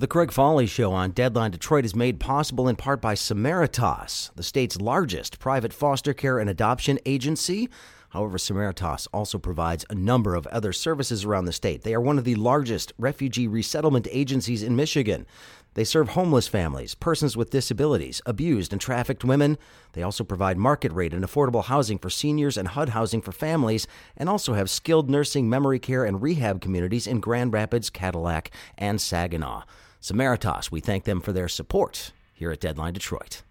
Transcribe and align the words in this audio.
The 0.00 0.06
Craig 0.06 0.32
Foley 0.32 0.64
Show 0.64 0.92
on 0.92 1.10
Deadline 1.10 1.50
Detroit 1.50 1.84
is 1.84 1.94
made 1.94 2.20
possible 2.20 2.68
in 2.68 2.76
part 2.76 3.02
by 3.02 3.14
Samaritas, 3.14 4.34
the 4.34 4.42
state's 4.42 4.80
largest 4.80 5.38
private 5.38 5.74
foster 5.74 6.14
care 6.14 6.38
and 6.38 6.48
adoption 6.48 6.98
agency. 7.04 7.68
However, 8.08 8.38
Samaritas 8.38 9.08
also 9.12 9.36
provides 9.36 9.84
a 9.90 9.94
number 9.94 10.36
of 10.36 10.46
other 10.46 10.72
services 10.72 11.26
around 11.26 11.44
the 11.44 11.52
state. 11.52 11.82
They 11.82 11.92
are 11.92 12.00
one 12.00 12.16
of 12.16 12.24
the 12.24 12.36
largest 12.36 12.94
refugee 12.96 13.46
resettlement 13.46 14.08
agencies 14.10 14.62
in 14.62 14.74
Michigan. 14.74 15.26
They 15.74 15.84
serve 15.84 16.08
homeless 16.08 16.48
families, 16.48 16.94
persons 16.94 17.36
with 17.36 17.50
disabilities, 17.50 18.22
abused 18.24 18.72
and 18.72 18.80
trafficked 18.80 19.22
women. 19.22 19.58
They 19.92 20.02
also 20.02 20.24
provide 20.24 20.56
market 20.56 20.92
rate 20.92 21.12
and 21.12 21.22
affordable 21.22 21.64
housing 21.64 21.98
for 21.98 22.08
seniors 22.08 22.56
and 22.56 22.68
HUD 22.68 22.88
housing 22.88 23.20
for 23.20 23.32
families, 23.32 23.86
and 24.16 24.30
also 24.30 24.54
have 24.54 24.70
skilled 24.70 25.10
nursing, 25.10 25.50
memory 25.50 25.78
care, 25.78 26.06
and 26.06 26.22
rehab 26.22 26.62
communities 26.62 27.06
in 27.06 27.20
Grand 27.20 27.52
Rapids, 27.52 27.90
Cadillac, 27.90 28.50
and 28.78 28.98
Saginaw. 28.98 29.64
Samaritas, 30.00 30.70
we 30.70 30.80
thank 30.80 31.04
them 31.04 31.20
for 31.20 31.30
their 31.30 31.46
support 31.46 32.12
here 32.32 32.50
at 32.50 32.58
Deadline 32.58 32.94
Detroit. 32.94 33.42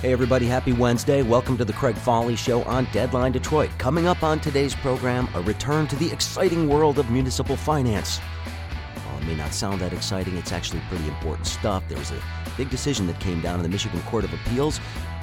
Hey, 0.00 0.12
everybody, 0.12 0.46
happy 0.46 0.72
Wednesday. 0.72 1.22
Welcome 1.22 1.58
to 1.58 1.64
the 1.64 1.72
Craig 1.72 1.96
Foley 1.96 2.36
Show 2.36 2.62
on 2.62 2.86
Deadline 2.92 3.32
Detroit. 3.32 3.70
Coming 3.78 4.06
up 4.06 4.22
on 4.22 4.38
today's 4.38 4.76
program, 4.76 5.28
a 5.34 5.42
return 5.42 5.88
to 5.88 5.96
the 5.96 6.08
exciting 6.12 6.68
world 6.68 7.00
of 7.00 7.10
municipal 7.10 7.56
finance. 7.56 8.18
While 8.18 9.18
it 9.20 9.26
may 9.26 9.34
not 9.34 9.52
sound 9.52 9.80
that 9.80 9.92
exciting, 9.92 10.36
it's 10.36 10.52
actually 10.52 10.82
pretty 10.88 11.08
important 11.08 11.48
stuff. 11.48 11.82
There 11.88 11.98
was 11.98 12.12
a 12.12 12.22
big 12.56 12.70
decision 12.70 13.08
that 13.08 13.18
came 13.18 13.40
down 13.40 13.56
in 13.56 13.64
the 13.64 13.68
Michigan 13.68 14.00
Court 14.02 14.22
of 14.22 14.32
Appeals. 14.32 14.78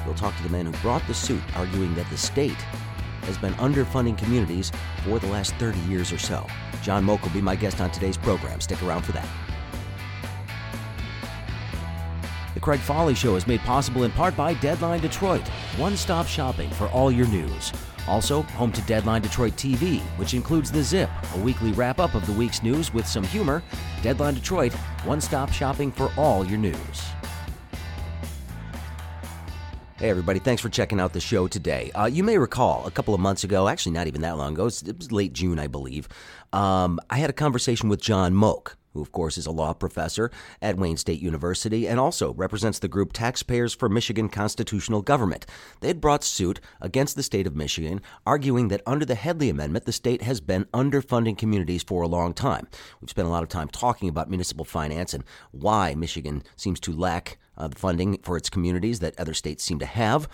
We'll 0.05 0.15
talk 0.15 0.35
to 0.37 0.43
the 0.43 0.49
man 0.49 0.65
who 0.65 0.71
brought 0.81 1.05
the 1.07 1.13
suit, 1.13 1.41
arguing 1.55 1.95
that 1.95 2.09
the 2.09 2.17
state 2.17 2.61
has 3.23 3.37
been 3.37 3.53
underfunding 3.55 4.17
communities 4.17 4.71
for 5.03 5.19
the 5.19 5.27
last 5.27 5.55
30 5.55 5.79
years 5.81 6.11
or 6.11 6.17
so. 6.17 6.45
John 6.81 7.03
Mogk 7.03 7.23
will 7.23 7.31
be 7.31 7.41
my 7.41 7.55
guest 7.55 7.81
on 7.81 7.91
today's 7.91 8.17
program. 8.17 8.61
Stick 8.61 8.81
around 8.83 9.03
for 9.03 9.11
that. 9.13 9.27
The 12.53 12.59
Craig 12.61 12.79
Foley 12.79 13.15
Show 13.15 13.35
is 13.35 13.47
made 13.47 13.59
possible 13.61 14.03
in 14.03 14.11
part 14.11 14.37
by 14.37 14.53
Deadline 14.53 15.01
Detroit, 15.01 15.45
one 15.77 15.97
stop 15.97 16.25
shopping 16.25 16.69
for 16.69 16.87
all 16.87 17.11
your 17.11 17.27
news. 17.27 17.73
Also, 18.07 18.43
home 18.43 18.71
to 18.71 18.81
Deadline 18.83 19.23
Detroit 19.23 19.53
TV, 19.53 19.99
which 20.17 20.33
includes 20.35 20.71
The 20.71 20.83
Zip, 20.83 21.09
a 21.33 21.39
weekly 21.39 21.71
wrap 21.71 21.99
up 21.99 22.13
of 22.13 22.25
the 22.27 22.33
week's 22.33 22.61
news 22.61 22.93
with 22.93 23.07
some 23.07 23.23
humor. 23.23 23.63
Deadline 24.03 24.35
Detroit, 24.35 24.73
one 25.03 25.19
stop 25.19 25.51
shopping 25.51 25.91
for 25.91 26.11
all 26.15 26.45
your 26.45 26.59
news. 26.59 27.14
Hey, 30.05 30.11
everybody, 30.11 30.37
thanks 30.37 30.61
for 30.61 30.69
checking 30.69 30.99
out 30.99 31.13
the 31.13 31.19
show 31.19 31.47
today. 31.47 31.89
Uh, 31.95 32.05
you 32.05 32.23
may 32.23 32.37
recall 32.37 32.85
a 32.85 32.91
couple 32.91 33.15
of 33.15 33.19
months 33.19 33.43
ago, 33.43 33.67
actually, 33.67 33.93
not 33.93 34.05
even 34.05 34.21
that 34.21 34.37
long 34.37 34.53
ago, 34.53 34.67
it 34.67 34.97
was 34.97 35.11
late 35.11 35.33
June, 35.33 35.57
I 35.57 35.65
believe, 35.65 36.07
um, 36.53 36.99
I 37.09 37.17
had 37.17 37.31
a 37.31 37.33
conversation 37.33 37.89
with 37.89 38.01
John 38.01 38.31
Mogk 38.31 38.75
who, 38.95 39.01
of 39.01 39.11
course, 39.11 39.37
is 39.37 39.45
a 39.45 39.51
law 39.51 39.73
professor 39.73 40.31
at 40.61 40.77
Wayne 40.77 40.95
State 40.95 41.19
University 41.19 41.87
and 41.87 41.99
also 41.99 42.33
represents 42.33 42.79
the 42.79 42.87
group 42.87 43.13
Taxpayers 43.13 43.73
for 43.73 43.89
Michigan 43.89 44.29
Constitutional 44.29 45.01
Government. 45.01 45.45
They 45.81 45.89
had 45.89 45.99
brought 45.99 46.23
suit 46.23 46.61
against 46.79 47.15
the 47.15 47.23
state 47.23 47.45
of 47.45 47.55
Michigan, 47.55 47.99
arguing 48.25 48.69
that 48.69 48.83
under 48.85 49.05
the 49.05 49.15
Headlee 49.15 49.49
Amendment, 49.49 49.85
the 49.85 49.91
state 49.91 50.21
has 50.21 50.39
been 50.39 50.65
underfunding 50.65 51.37
communities 51.37 51.83
for 51.83 52.03
a 52.03 52.07
long 52.07 52.33
time. 52.33 52.67
We've 53.01 53.09
spent 53.09 53.27
a 53.27 53.31
lot 53.31 53.43
of 53.43 53.49
time 53.49 53.67
talking 53.67 54.07
about 54.07 54.29
municipal 54.29 54.65
finance 54.65 55.13
and 55.13 55.25
why 55.51 55.93
Michigan 55.93 56.43
seems 56.55 56.79
to 56.81 56.93
lack 56.93 57.37
uh, 57.57 57.67
the 57.67 57.75
funding 57.75 58.17
for 58.23 58.37
its 58.37 58.49
communities 58.49 58.99
that 58.99 59.19
other 59.19 59.33
states 59.33 59.63
seem 59.63 59.79
to 59.79 59.85
have. 59.85 60.27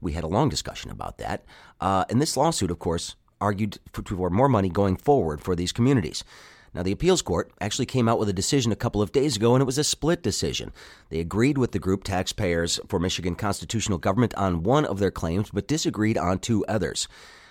We 0.00 0.12
had 0.12 0.24
a 0.24 0.28
long 0.28 0.48
discussion 0.48 0.90
about 0.90 1.18
that. 1.18 1.44
Uh, 1.80 2.04
and 2.08 2.20
this 2.20 2.36
lawsuit, 2.36 2.70
of 2.70 2.78
course, 2.78 3.16
argued 3.40 3.78
for, 3.92 4.02
for 4.02 4.30
more 4.30 4.48
money 4.48 4.68
going 4.68 4.96
forward 4.96 5.40
for 5.40 5.54
these 5.54 5.72
communities. 5.72 6.24
Now, 6.72 6.84
the 6.84 6.92
appeals 6.92 7.20
court 7.20 7.50
actually 7.60 7.86
came 7.86 8.08
out 8.08 8.20
with 8.20 8.28
a 8.28 8.32
decision 8.32 8.70
a 8.70 8.76
couple 8.76 9.02
of 9.02 9.10
days 9.10 9.36
ago, 9.36 9.54
and 9.54 9.62
it 9.62 9.66
was 9.66 9.78
a 9.78 9.84
split 9.84 10.22
decision. 10.22 10.72
They 11.08 11.18
agreed 11.18 11.58
with 11.58 11.72
the 11.72 11.80
group 11.80 12.04
Taxpayers 12.04 12.78
for 12.86 13.00
Michigan 13.00 13.34
Constitutional 13.34 13.98
Government 13.98 14.34
on 14.36 14.62
one 14.62 14.84
of 14.84 15.00
their 15.00 15.10
claims, 15.10 15.50
but 15.50 15.66
disagreed 15.66 16.16
on 16.16 16.38
two 16.38 16.64
others. 16.66 17.08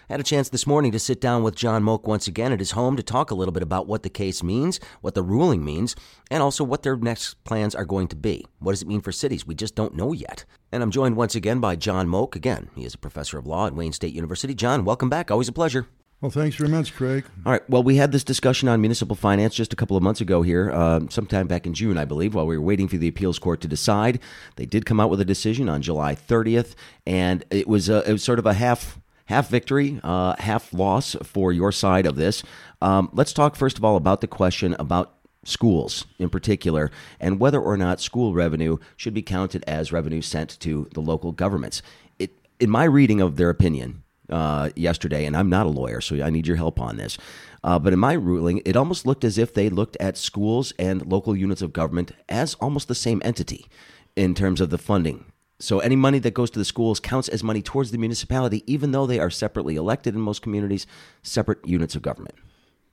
Had 0.10 0.20
a 0.20 0.24
chance 0.24 0.50
this 0.50 0.66
morning 0.66 0.92
to 0.94 0.98
sit 0.98 1.22
down 1.22 1.44
with 1.44 1.54
John 1.54 1.84
Mogk 1.84 2.06
once 2.06 2.26
again 2.28 2.52
at 2.52 2.58
his 2.58 2.72
home 2.72 2.98
to 2.98 3.04
talk 3.04 3.30
a 3.30 3.36
little 3.36 3.52
bit 3.52 3.62
about 3.62 3.86
what 3.86 4.02
the 4.02 4.10
case 4.10 4.42
means, 4.42 4.80
what 5.02 5.14
the 5.14 5.22
ruling 5.22 5.64
means, 5.64 5.96
and 6.32 6.42
also 6.42 6.64
what 6.64 6.82
their 6.82 6.98
next 6.98 7.36
plans 7.44 7.76
are 7.76 7.86
going 7.86 8.08
to 8.08 8.16
be. 8.16 8.44
What 8.58 8.72
does 8.72 8.82
it 8.82 8.88
mean 8.88 9.02
for 9.02 9.12
cities? 9.12 9.46
We 9.46 9.54
just 9.54 9.76
don't 9.76 9.96
know 9.96 10.12
yet. 10.12 10.46
And 10.72 10.82
I'm 10.82 10.90
joined 10.90 11.16
once 11.16 11.36
again 11.36 11.60
by 11.60 11.76
John 11.76 12.08
Mogk. 12.08 12.36
Again, 12.36 12.72
he 12.74 12.86
is 12.86 12.96
a 12.96 12.98
professor 12.98 13.38
of 13.38 13.46
law 13.46 13.68
at 13.68 13.76
Wayne 13.76 13.94
State 13.94 14.16
University. 14.16 14.56
John, 14.56 14.84
welcome 14.84 15.10
back. 15.10 15.30
Always 15.30 15.48
a 15.48 15.52
pleasure. 15.52 15.86
Well, 16.22 16.32
thanks 16.32 16.56
very 16.56 16.72
much, 16.72 16.96
Craig. 16.96 17.26
All 17.46 17.52
right. 17.52 17.70
Well, 17.70 17.84
we 17.84 17.98
had 17.98 18.12
this 18.12 18.24
discussion 18.24 18.68
on 18.68 18.82
municipal 18.82 19.16
finance 19.16 19.54
just 19.54 19.74
a 19.74 19.76
couple 19.76 19.96
of 19.96 20.02
months 20.02 20.22
ago 20.22 20.42
here, 20.42 20.72
uh, 20.72 21.02
sometime 21.12 21.46
back 21.46 21.68
in 21.68 21.76
June, 21.76 22.00
I 22.00 22.06
believe, 22.06 22.34
while 22.34 22.48
we 22.48 22.58
were 22.58 22.66
waiting 22.66 22.88
for 22.88 22.98
the 22.98 23.08
appeals 23.08 23.38
court 23.38 23.62
to 23.62 23.68
decide. 23.68 24.20
They 24.56 24.66
did 24.66 24.88
come 24.88 25.00
out 25.00 25.12
with 25.12 25.22
a 25.22 25.26
decision 25.26 25.70
on 25.70 25.84
July 25.84 26.16
30th, 26.16 26.74
and 27.06 27.46
it 27.52 27.68
was 27.68 27.90
a, 27.90 28.10
it 28.10 28.14
was 28.14 28.24
sort 28.24 28.40
of 28.40 28.48
a 28.48 28.56
half 28.56 29.00
half 29.30 29.48
victory, 29.48 30.00
uh, 30.04 30.36
half 30.40 30.74
loss 30.74 31.16
for 31.24 31.54
your 31.54 31.72
side 31.72 32.08
of 32.08 32.16
this. 32.16 32.44
Um, 32.82 33.10
let's 33.14 33.32
talk 33.32 33.56
first 33.56 33.78
of 33.78 33.86
all 33.86 33.96
about 33.96 34.22
the 34.22 34.28
question 34.28 34.76
about 34.80 35.14
schools 35.46 36.06
in 36.18 36.30
particular 36.30 36.92
and 37.20 37.40
whether 37.40 37.62
or 37.62 37.78
not 37.78 38.02
school 38.02 38.34
revenue 38.34 38.78
should 38.98 39.14
be 39.14 39.22
counted 39.22 39.64
as 39.68 39.92
revenue 39.92 40.22
sent 40.22 40.60
to 40.60 40.90
the 40.94 41.00
local 41.00 41.32
governments. 41.32 41.84
It, 42.18 42.32
in 42.60 42.72
my 42.72 42.86
reading 42.86 43.22
of 43.22 43.38
their 43.38 43.50
opinion, 43.50 44.04
uh, 44.30 44.70
yesterday, 44.76 45.26
and 45.26 45.36
I'm 45.36 45.50
not 45.50 45.66
a 45.66 45.70
lawyer, 45.70 46.02
so 46.02 46.24
I 46.24 46.30
need 46.30 46.46
your 46.46 46.58
help 46.58 46.80
on 46.80 46.98
this. 46.98 47.18
Uh, 47.64 47.80
but 47.80 47.94
in 47.94 48.00
my 48.00 48.14
ruling, 48.14 48.62
it 48.64 48.76
almost 48.76 49.08
looked 49.08 49.24
as 49.24 49.40
if 49.40 49.54
they 49.54 49.70
looked 49.70 49.98
at 50.00 50.18
schools 50.18 50.72
and 50.78 51.06
local 51.06 51.36
units 51.36 51.64
of 51.64 51.74
government 51.74 52.12
as 52.28 52.54
almost 52.56 52.88
the 52.88 52.96
same 52.96 53.24
entity 53.26 53.68
in 54.16 54.36
terms 54.36 54.62
of 54.62 54.70
the 54.70 54.78
funding. 54.78 55.26
So 55.60 55.80
any 55.80 55.96
money 55.96 56.20
that 56.20 56.34
goes 56.34 56.50
to 56.52 56.60
the 56.60 56.66
schools 56.66 57.00
counts 57.00 57.28
as 57.28 57.44
money 57.44 57.62
towards 57.62 57.92
the 57.92 57.98
municipality, 57.98 58.64
even 58.66 58.92
though 58.92 59.06
they 59.06 59.20
are 59.20 59.30
separately 59.30 59.76
elected 59.76 60.16
in 60.16 60.22
most 60.22 60.42
communities, 60.42 60.88
separate 61.22 61.66
units 61.68 61.96
of 61.96 62.02
government. 62.02 62.36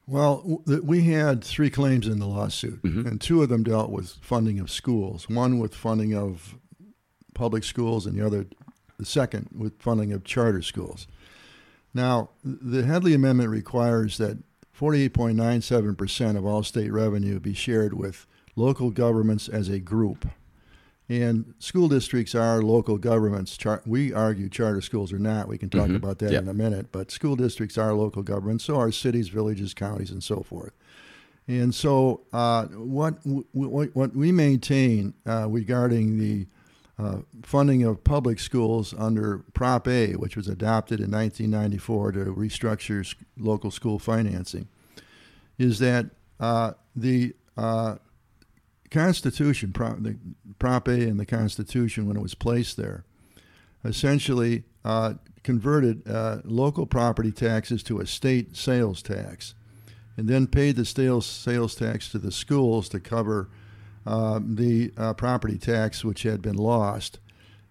Well, 0.08 0.62
we 0.64 1.04
had 1.04 1.42
three 1.42 1.70
claims 1.70 2.06
in 2.06 2.20
the 2.20 2.26
lawsuit, 2.26 2.82
mm-hmm. 2.82 3.06
and 3.06 3.20
two 3.20 3.42
of 3.42 3.48
them 3.48 3.64
dealt 3.64 3.90
with 3.90 4.10
funding 4.20 4.60
of 4.60 4.70
schools. 4.70 5.28
One 5.28 5.58
with 5.58 5.74
funding 5.74 6.14
of 6.14 6.56
public 7.34 7.64
schools, 7.64 8.06
and 8.06 8.16
the 8.16 8.24
other, 8.24 8.46
the 8.98 9.04
second, 9.04 9.48
with 9.56 9.80
funding 9.80 10.12
of 10.12 10.22
charter 10.22 10.62
schools. 10.62 11.08
Now, 11.92 12.30
the 12.44 12.84
Headley 12.84 13.14
Amendment 13.14 13.50
requires 13.50 14.18
that 14.18 14.38
48.97% 14.78 16.36
of 16.36 16.44
all 16.44 16.62
state 16.62 16.92
revenue 16.92 17.40
be 17.40 17.54
shared 17.54 17.94
with 17.94 18.26
local 18.54 18.90
governments 18.90 19.48
as 19.48 19.68
a 19.68 19.80
group. 19.80 20.28
And 21.08 21.54
school 21.60 21.88
districts 21.88 22.34
are 22.34 22.62
local 22.62 22.98
governments. 22.98 23.56
Char- 23.56 23.82
we 23.86 24.12
argue 24.12 24.48
charter 24.48 24.80
schools 24.80 25.12
are 25.12 25.20
not. 25.20 25.46
We 25.46 25.56
can 25.56 25.70
talk 25.70 25.86
mm-hmm. 25.86 25.96
about 25.96 26.18
that 26.18 26.32
yep. 26.32 26.42
in 26.42 26.48
a 26.48 26.54
minute. 26.54 26.90
But 26.90 27.12
school 27.12 27.36
districts 27.36 27.78
are 27.78 27.94
local 27.94 28.22
governments. 28.22 28.64
So 28.64 28.76
are 28.76 28.90
cities, 28.90 29.28
villages, 29.28 29.72
counties, 29.72 30.10
and 30.10 30.22
so 30.22 30.42
forth. 30.42 30.72
And 31.48 31.72
so, 31.72 32.22
uh, 32.32 32.64
what, 32.64 33.18
what, 33.24 33.94
what 33.94 34.16
we 34.16 34.32
maintain 34.32 35.14
uh, 35.24 35.48
regarding 35.48 36.18
the 36.18 36.48
uh, 36.98 37.18
funding 37.42 37.84
of 37.84 38.02
public 38.02 38.40
schools 38.40 38.94
under 38.98 39.38
Prop 39.54 39.86
A, 39.86 40.14
which 40.14 40.34
was 40.36 40.48
adopted 40.48 40.98
in 40.98 41.10
1994 41.10 42.12
to 42.12 42.24
restructure 42.34 43.14
local 43.36 43.70
school 43.70 44.00
financing, 44.00 44.66
is 45.58 45.78
that 45.78 46.06
uh, 46.40 46.72
the 46.96 47.34
uh, 47.56 47.96
Constitution, 48.96 49.74
Prop, 49.74 49.98
the 50.00 50.16
Prop 50.58 50.88
A 50.88 50.92
and 50.92 51.20
the 51.20 51.26
Constitution, 51.26 52.06
when 52.06 52.16
it 52.16 52.22
was 52.22 52.34
placed 52.34 52.78
there, 52.78 53.04
essentially 53.84 54.64
uh, 54.86 55.14
converted 55.42 56.08
uh, 56.08 56.38
local 56.44 56.86
property 56.86 57.30
taxes 57.30 57.82
to 57.82 58.00
a 58.00 58.06
state 58.06 58.56
sales 58.56 59.02
tax, 59.02 59.54
and 60.16 60.28
then 60.28 60.46
paid 60.46 60.76
the 60.76 60.86
sales 60.86 61.26
sales 61.26 61.74
tax 61.74 62.08
to 62.08 62.18
the 62.18 62.32
schools 62.32 62.88
to 62.88 62.98
cover 62.98 63.50
uh, 64.06 64.40
the 64.42 64.88
property 65.18 65.58
tax 65.58 66.02
which 66.02 66.22
had 66.22 66.40
been 66.40 66.56
lost. 66.56 67.18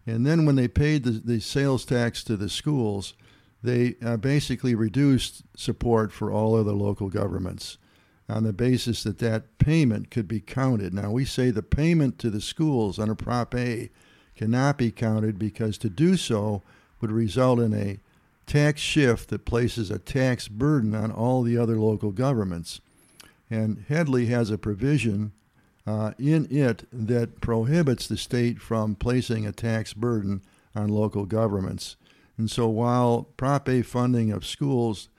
And 0.06 0.28
then 0.28 0.46
when 0.46 0.56
they 0.56 0.68
paid 0.68 1.06
the, 1.06 1.12
the 1.12 1.40
sales 1.40 1.86
tax 1.86 2.24
to 2.26 2.38
the 2.38 2.50
schools, 2.50 3.16
they 3.64 3.96
uh, 4.06 4.18
basically 4.18 4.76
reduced 4.76 5.42
support 5.58 6.14
for 6.14 6.32
all 6.32 6.54
other 6.54 6.74
local 6.74 7.10
governments 7.10 7.80
on 8.28 8.44
the 8.44 8.54
basis 8.54 9.04
that 9.04 9.20
that 9.20 9.58
payment 9.58 10.10
could 10.10 10.28
be 10.28 10.40
counted. 10.40 10.94
Now, 10.94 11.12
we 11.12 11.26
say 11.26 11.52
the 11.52 11.62
payment 11.62 12.18
to 12.20 12.30
the 12.30 12.42
schools 12.42 12.98
under 12.98 13.16
Prop 13.16 13.54
A 13.56 13.90
cannot 14.36 14.78
be 14.78 14.92
counted 14.92 15.38
because 15.38 15.78
to 15.80 15.90
do 15.90 16.18
so 16.18 16.62
would 17.02 17.12
result 17.12 17.60
in 17.60 17.74
a 17.74 18.00
tax 18.46 18.82
shift 18.82 19.30
that 19.30 19.46
places 19.46 19.90
a 19.90 20.00
tax 20.00 20.48
burden 20.48 20.96
on 20.96 21.12
all 21.12 21.42
the 21.42 21.58
other 21.58 21.78
local 21.78 22.12
governments. 22.12 22.82
And 23.50 23.86
Headlee 23.90 24.28
has 24.28 24.50
a 24.50 24.58
provision 24.58 25.32
uh, 25.86 26.14
in 26.18 26.48
it 26.50 26.88
that 26.92 27.42
prohibits 27.42 28.08
the 28.08 28.18
state 28.18 28.60
from 28.60 28.96
placing 28.96 29.46
a 29.46 29.52
tax 29.52 29.94
burden 29.94 30.42
on 30.76 30.90
local 30.90 31.26
governments. 31.26 31.96
And 32.38 32.50
so 32.50 32.68
while 32.68 33.28
Prop 33.38 33.70
A 33.70 33.82
funding 33.82 34.32
of 34.32 34.46
schools 34.46 35.10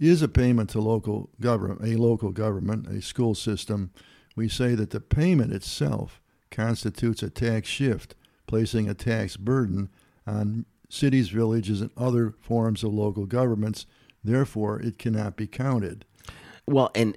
is 0.00 0.22
a 0.22 0.28
payment 0.28 0.70
to 0.70 0.80
local 0.80 1.30
government, 1.40 1.82
a 1.84 1.96
local 1.96 2.32
government, 2.32 2.88
a 2.88 3.02
school 3.02 3.34
system, 3.34 3.92
we 4.34 4.48
say 4.48 4.74
that 4.74 4.90
the 4.90 5.00
payment 5.00 5.52
itself 5.52 6.20
constitutes 6.50 7.22
a 7.22 7.30
tax 7.30 7.68
shift, 7.68 8.14
placing 8.46 8.88
a 8.88 8.94
tax 8.94 9.36
burden 9.36 9.90
on 10.26 10.64
cities, 10.88 11.28
villages, 11.28 11.80
and 11.80 11.90
other 11.96 12.34
forms 12.40 12.82
of 12.82 12.92
local 12.92 13.26
governments. 13.26 13.86
Therefore, 14.24 14.80
it 14.80 14.98
cannot 14.98 15.36
be 15.36 15.46
counted. 15.46 16.04
Well, 16.70 16.92
and 16.94 17.16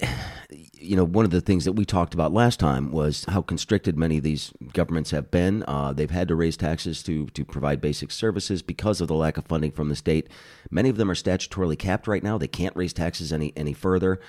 you 0.73 0.95
know, 0.95 1.03
one 1.03 1.25
of 1.25 1.31
the 1.31 1.39
things 1.39 1.65
that 1.65 1.73
we 1.73 1.85
talked 1.85 2.15
about 2.15 2.33
last 2.33 2.59
time 2.59 2.91
was 2.91 3.25
how 3.25 3.43
constricted 3.43 3.95
many 3.95 4.17
of 4.17 4.23
these 4.23 4.51
governments 4.73 5.11
have 5.11 5.29
been. 5.29 5.63
Uh, 5.67 5.93
they've 5.93 6.09
had 6.09 6.27
to 6.29 6.35
raise 6.35 6.57
taxes 6.57 7.03
to 7.03 7.27
to 7.27 7.45
provide 7.45 7.79
basic 7.79 8.09
services 8.09 8.63
because 8.63 8.99
of 8.99 9.07
the 9.07 9.13
lack 9.13 9.37
of 9.37 9.45
funding 9.45 9.71
from 9.71 9.89
the 9.89 9.95
state. 9.95 10.27
Many 10.71 10.89
of 10.89 10.97
them 10.97 11.11
are 11.11 11.15
statutorily 11.15 11.77
capped 11.77 12.07
right 12.07 12.23
now; 12.23 12.39
they 12.39 12.47
can't 12.47 12.75
raise 12.75 12.93
taxes 12.93 13.31
any 13.31 13.53
any 13.55 13.73
further. 13.73 14.19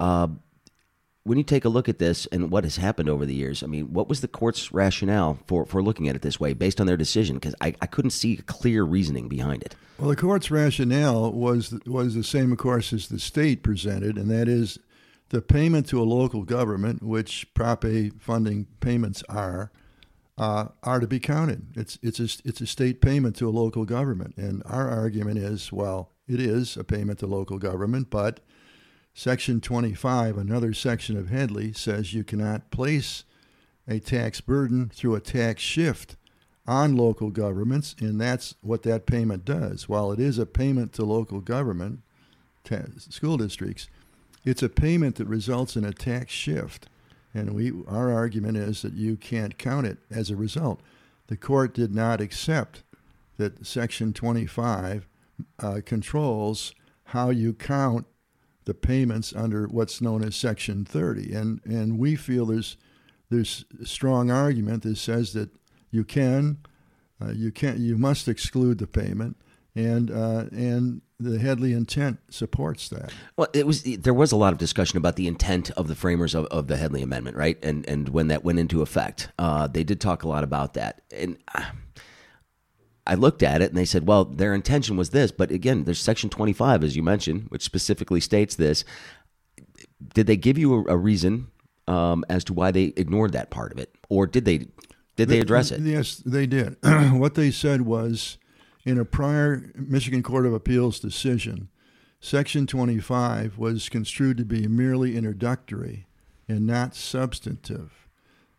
Uh, 0.00 0.28
when 1.24 1.38
you 1.38 1.44
take 1.44 1.64
a 1.64 1.68
look 1.68 1.88
at 1.88 1.98
this 1.98 2.26
and 2.32 2.50
what 2.50 2.64
has 2.64 2.76
happened 2.76 3.08
over 3.08 3.24
the 3.24 3.34
years, 3.34 3.62
I 3.62 3.66
mean, 3.66 3.92
what 3.92 4.08
was 4.08 4.20
the 4.20 4.28
court's 4.28 4.72
rationale 4.72 5.38
for, 5.46 5.64
for 5.66 5.82
looking 5.82 6.08
at 6.08 6.16
it 6.16 6.22
this 6.22 6.40
way 6.40 6.52
based 6.52 6.80
on 6.80 6.86
their 6.86 6.96
decision? 6.96 7.36
Because 7.36 7.54
I, 7.60 7.74
I 7.80 7.86
couldn't 7.86 8.10
see 8.10 8.38
a 8.38 8.42
clear 8.42 8.82
reasoning 8.82 9.28
behind 9.28 9.62
it. 9.62 9.76
Well, 9.98 10.08
the 10.08 10.16
court's 10.16 10.50
rationale 10.50 11.30
was 11.32 11.78
was 11.86 12.14
the 12.14 12.24
same, 12.24 12.50
of 12.50 12.58
course, 12.58 12.92
as 12.92 13.06
the 13.06 13.20
state 13.20 13.62
presented, 13.62 14.16
and 14.16 14.30
that 14.30 14.48
is 14.48 14.78
the 15.28 15.40
payment 15.40 15.86
to 15.88 16.02
a 16.02 16.04
local 16.04 16.42
government, 16.42 17.02
which 17.02 17.52
Prop 17.54 17.84
A 17.84 18.10
funding 18.18 18.66
payments 18.80 19.22
are, 19.28 19.70
uh, 20.36 20.68
are 20.82 20.98
to 20.98 21.06
be 21.06 21.20
counted. 21.20 21.68
It's 21.76 22.00
it's 22.02 22.18
a 22.18 22.24
it's 22.44 22.60
a 22.60 22.66
state 22.66 23.00
payment 23.00 23.36
to 23.36 23.48
a 23.48 23.50
local 23.50 23.84
government, 23.84 24.34
and 24.36 24.62
our 24.66 24.90
argument 24.90 25.38
is, 25.38 25.70
well, 25.70 26.10
it 26.26 26.40
is 26.40 26.76
a 26.76 26.82
payment 26.82 27.20
to 27.20 27.28
local 27.28 27.58
government, 27.58 28.10
but 28.10 28.40
Section 29.14 29.60
25, 29.60 30.38
another 30.38 30.72
section 30.72 31.16
of 31.16 31.26
Headlee, 31.26 31.76
says 31.76 32.14
you 32.14 32.24
cannot 32.24 32.70
place 32.70 33.24
a 33.86 33.98
tax 33.98 34.40
burden 34.40 34.88
through 34.88 35.14
a 35.14 35.20
tax 35.20 35.62
shift 35.62 36.16
on 36.66 36.96
local 36.96 37.30
governments, 37.30 37.94
and 38.00 38.20
that's 38.20 38.54
what 38.62 38.82
that 38.82 39.06
payment 39.06 39.44
does. 39.44 39.88
While 39.88 40.12
it 40.12 40.20
is 40.20 40.38
a 40.38 40.46
payment 40.46 40.92
to 40.94 41.04
local 41.04 41.40
government, 41.40 42.00
ta- 42.64 42.86
school 42.96 43.36
districts, 43.36 43.88
it's 44.44 44.62
a 44.62 44.68
payment 44.68 45.16
that 45.16 45.26
results 45.26 45.76
in 45.76 45.84
a 45.84 45.92
tax 45.92 46.32
shift. 46.32 46.88
And 47.34 47.54
we, 47.54 47.72
our 47.88 48.12
argument 48.12 48.56
is 48.56 48.82
that 48.82 48.94
you 48.94 49.16
can't 49.16 49.58
count 49.58 49.86
it 49.86 49.98
as 50.10 50.30
a 50.30 50.36
result. 50.36 50.80
The 51.26 51.36
court 51.36 51.74
did 51.74 51.94
not 51.94 52.20
accept 52.20 52.82
that 53.36 53.66
Section 53.66 54.12
25 54.12 55.06
uh, 55.58 55.80
controls 55.84 56.74
how 57.06 57.30
you 57.30 57.52
count 57.52 58.06
the 58.64 58.74
payments 58.74 59.32
under 59.34 59.66
what's 59.66 60.00
known 60.00 60.22
as 60.24 60.36
Section 60.36 60.84
30. 60.84 61.32
And, 61.32 61.60
and 61.64 61.98
we 61.98 62.16
feel 62.16 62.46
there's, 62.46 62.76
there's 63.30 63.64
strong 63.84 64.30
argument 64.30 64.82
that 64.82 64.96
says 64.96 65.32
that 65.32 65.50
you 65.90 66.04
can, 66.04 66.58
uh, 67.20 67.32
you 67.32 67.52
can 67.52 67.82
you 67.82 67.96
must 67.96 68.28
exclude 68.28 68.78
the 68.78 68.86
payment, 68.86 69.36
and, 69.74 70.10
uh, 70.10 70.44
and 70.50 71.02
the 71.22 71.38
Headlee 71.38 71.76
intent 71.76 72.18
supports 72.30 72.88
that. 72.88 73.12
Well, 73.36 73.48
it 73.52 73.66
was 73.66 73.82
there 73.82 74.14
was 74.14 74.32
a 74.32 74.36
lot 74.36 74.52
of 74.52 74.58
discussion 74.58 74.96
about 74.96 75.16
the 75.16 75.28
intent 75.28 75.70
of 75.72 75.88
the 75.88 75.94
framers 75.94 76.34
of, 76.34 76.46
of 76.46 76.66
the 76.66 76.76
Headlee 76.76 77.02
Amendment, 77.02 77.36
right? 77.36 77.58
And 77.62 77.88
and 77.88 78.08
when 78.08 78.28
that 78.28 78.44
went 78.44 78.58
into 78.58 78.82
effect, 78.82 79.28
uh, 79.38 79.68
they 79.68 79.84
did 79.84 80.00
talk 80.00 80.24
a 80.24 80.28
lot 80.28 80.44
about 80.44 80.74
that. 80.74 81.02
And 81.16 81.38
uh, 81.54 81.62
I 83.06 83.14
looked 83.14 83.42
at 83.42 83.62
it 83.62 83.70
and 83.70 83.76
they 83.76 83.84
said, 83.84 84.06
well, 84.06 84.24
their 84.24 84.54
intention 84.54 84.96
was 84.96 85.10
this. 85.10 85.32
But 85.32 85.50
again, 85.50 85.84
there's 85.84 86.00
Section 86.00 86.30
25, 86.30 86.84
as 86.84 86.96
you 86.96 87.02
mentioned, 87.02 87.46
which 87.48 87.62
specifically 87.62 88.20
states 88.20 88.54
this. 88.54 88.84
Did 90.14 90.26
they 90.26 90.36
give 90.36 90.58
you 90.58 90.74
a, 90.74 90.92
a 90.92 90.96
reason 90.96 91.48
um, 91.88 92.24
as 92.28 92.44
to 92.44 92.52
why 92.52 92.70
they 92.70 92.92
ignored 92.96 93.32
that 93.32 93.50
part 93.50 93.72
of 93.72 93.78
it, 93.78 93.94
or 94.08 94.26
did 94.26 94.44
they 94.44 94.68
did 95.16 95.28
they 95.28 95.40
address 95.40 95.70
it? 95.70 95.80
Yes, 95.80 96.16
they 96.16 96.46
did. 96.46 96.76
what 96.82 97.34
they 97.34 97.50
said 97.50 97.82
was, 97.82 98.38
in 98.84 98.98
a 98.98 99.04
prior 99.04 99.72
Michigan 99.74 100.22
Court 100.22 100.46
of 100.46 100.54
Appeals 100.54 101.00
decision, 101.00 101.68
Section 102.20 102.66
25 102.66 103.58
was 103.58 103.88
construed 103.88 104.36
to 104.38 104.44
be 104.44 104.66
merely 104.66 105.16
introductory 105.16 106.06
and 106.48 106.66
not 106.66 106.94
substantive 106.94 108.01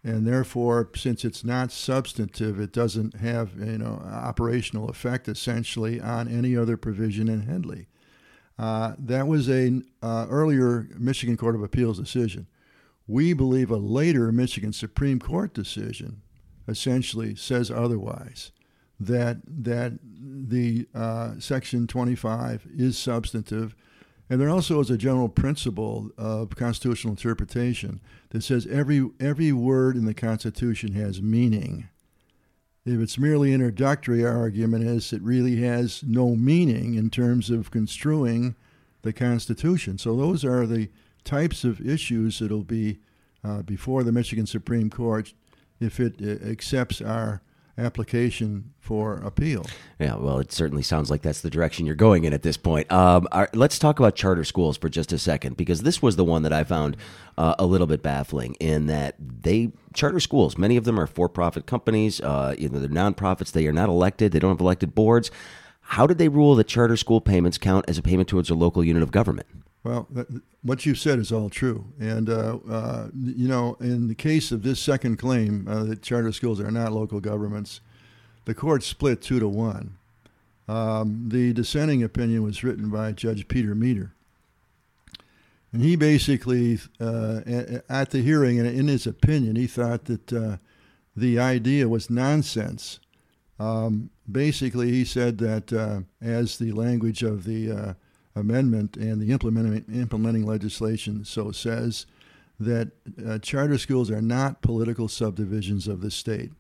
and 0.04 0.28
therefore, 0.28 0.90
since 0.96 1.24
it's 1.24 1.44
not 1.44 1.72
substantive, 1.72 2.60
it 2.60 2.74
doesn't 2.74 3.16
have 3.18 3.56
you 3.58 3.78
know 3.78 4.02
operational 4.06 4.90
effect 4.90 5.28
essentially 5.28 6.02
on 6.02 6.28
any 6.28 6.58
other 6.58 6.76
provision 6.76 7.30
in 7.30 7.44
Headlee. 7.44 7.86
Uh, 8.60 8.94
that 9.00 9.28
was 9.28 9.50
a 9.50 9.82
uh, 10.02 10.28
earlier 10.30 10.90
Michigan 10.98 11.38
Court 11.38 11.56
of 11.56 11.64
Appeals 11.64 12.00
decision. 12.00 12.48
We 13.08 13.34
believe 13.34 13.72
a 13.72 13.78
later 13.78 14.32
Michigan 14.32 14.74
Supreme 14.74 15.20
Court 15.20 15.54
decision 15.54 16.22
essentially 16.68 17.36
says 17.36 17.72
otherwise. 17.72 18.52
That 19.00 19.38
that 19.48 19.94
the 20.04 20.88
uh, 20.94 21.40
Section 21.40 21.88
25 21.88 22.68
is 22.76 22.98
substantive 22.98 23.76
and 24.30 24.40
there 24.40 24.50
also 24.50 24.80
is 24.80 24.90
a 24.90 24.98
general 24.98 25.30
principle 25.30 26.12
of 26.18 26.56
constitutional 26.56 27.14
interpretation 27.14 28.00
that 28.30 28.44
says 28.44 28.66
every 28.68 29.10
every 29.20 29.52
word 29.52 29.96
in 29.96 30.06
the 30.06 30.14
Constitution 30.14 30.94
has 30.94 31.22
meaning. 31.22 31.90
If 32.86 33.00
it's 33.00 33.18
merely 33.18 33.54
introductory, 33.54 34.26
our 34.26 34.38
argument 34.38 34.84
is 34.84 35.14
it 35.14 35.22
really 35.22 35.58
has 35.62 36.04
no 36.04 36.36
meaning 36.36 36.96
in 36.96 37.10
terms 37.10 37.50
of 37.50 37.72
construing 37.72 38.56
the 39.04 39.14
Constitution. 39.14 39.98
So 39.98 40.16
those 40.16 40.44
are 40.44 40.66
the 40.66 40.90
types 41.24 41.64
of 41.64 41.80
issues 41.80 42.40
that'll 42.40 42.64
be 42.64 43.00
uh, 43.44 43.62
before 43.62 44.04
the 44.04 44.12
Michigan 44.12 44.46
Supreme 44.46 44.90
Court 44.90 45.34
if 45.80 46.00
it 46.00 46.16
uh, 46.22 46.46
accepts 46.50 47.02
our 47.02 47.42
application 47.78 48.74
for 48.80 49.16
appeal. 49.16 49.66
Yeah, 50.00 50.16
well, 50.16 50.40
it 50.40 50.52
certainly 50.52 50.84
sounds 50.84 51.10
like 51.10 51.22
that's 51.22 51.42
the 51.42 51.50
direction 51.50 51.86
you're 51.86 51.96
going 51.96 52.24
in 52.24 52.34
at 52.34 52.44
this 52.44 52.58
point. 52.58 52.92
Um, 52.92 53.28
our, 53.32 53.50
let's 53.54 53.80
talk 53.80 54.00
about 54.00 54.16
charter 54.16 54.44
schools 54.44 54.78
for 54.78 54.90
just 54.90 55.12
a 55.12 55.18
second, 55.18 55.58
because 55.58 55.82
this 55.82 56.02
was 56.02 56.16
the 56.16 56.24
one 56.24 56.44
that 56.44 56.54
I 56.54 56.64
found 56.64 56.98
uh, 57.38 57.56
a 57.58 57.66
little 57.66 57.88
bit 57.88 58.04
baffling 58.04 58.56
in 58.60 58.86
that 58.88 59.16
they 59.20 59.72
charter 59.94 60.20
schools. 60.20 60.58
Many 60.58 60.78
of 60.78 60.84
them 60.84 61.00
are 61.00 61.08
for-profit 61.08 61.66
companies. 61.66 62.22
Uh, 62.22 62.56
you 62.58 62.70
know, 62.70 62.80
they're 62.80 62.90
nonprofits. 62.90 63.52
They 63.52 63.66
are 63.68 63.74
not 63.74 63.90
elected. 63.90 64.32
They 64.32 64.40
don't 64.40 64.52
have 64.52 64.62
elected 64.62 64.94
boards. 64.94 65.32
How 65.82 66.06
did 66.06 66.18
they 66.18 66.30
rule 66.30 66.56
that 66.56 66.68
charter 66.68 66.96
school 66.96 67.22
payments 67.22 67.58
count 67.58 67.86
as 67.88 67.98
a 67.98 68.02
payment 68.02 68.30
towards 68.30 68.50
a 68.50 68.56
local 68.56 68.84
unit 68.84 69.04
of 69.04 69.12
government? 69.12 69.48
Well, 69.84 70.08
what 70.62 70.86
you 70.86 70.96
said 70.96 71.20
is 71.20 71.32
all 71.32 71.50
true. 71.50 71.86
And, 72.00 72.30
uh, 72.30 72.60
uh, 72.70 73.08
you 73.14 73.50
know, 73.50 73.76
in 73.82 74.08
the 74.08 74.16
case 74.16 74.52
of 74.52 74.64
this 74.64 74.80
second 74.80 75.18
claim 75.18 75.68
uh, 75.68 75.84
that 75.84 76.02
charter 76.02 76.32
schools 76.32 76.62
are 76.62 76.72
not 76.72 76.94
local 76.94 77.20
governments, 77.20 77.82
the 78.46 78.54
court 78.54 78.84
split 78.84 79.22
two 79.22 79.40
to 79.40 79.48
one. 79.48 79.98
Um, 80.70 81.26
the 81.28 81.52
dissenting 81.52 82.02
opinion 82.02 82.44
was 82.44 82.64
written 82.64 82.90
by 82.90 83.12
Judge 83.12 83.50
Peter 83.50 83.76
Meter. 83.76 84.14
And 85.74 85.82
he 85.82 85.98
basically, 85.98 86.80
uh, 87.02 87.42
at 87.90 88.12
the 88.12 88.22
hearing, 88.22 88.60
and 88.60 88.68
in 88.68 88.88
his 88.88 89.06
opinion, 89.06 89.58
he 89.58 89.68
thought 89.68 90.06
that 90.06 90.32
uh, 90.32 90.58
the 91.18 91.40
idea 91.40 91.90
was 91.90 92.10
nonsense. 92.10 93.00
Um, 93.60 94.12
basically, 94.32 94.92
he 94.92 95.04
said 95.04 95.40
that 95.40 95.74
uh, 95.74 96.02
as 96.22 96.58
the 96.58 96.72
language 96.72 97.24
of 97.24 97.44
the 97.44 97.96
amendment 98.36 98.98
and 98.98 99.22
the 99.22 99.32
implementing, 99.32 99.86
implementing 99.94 100.46
legislation 100.46 101.24
so 101.24 101.52
says 101.52 102.06
that 102.60 102.92
uh, 103.26 103.40
charter 103.40 103.78
schools 103.78 104.10
are 104.10 104.22
not 104.22 104.62
political 104.62 105.08
subdivisions 105.08 105.88
of 105.88 106.02
the 106.02 106.12
state. 106.12 106.52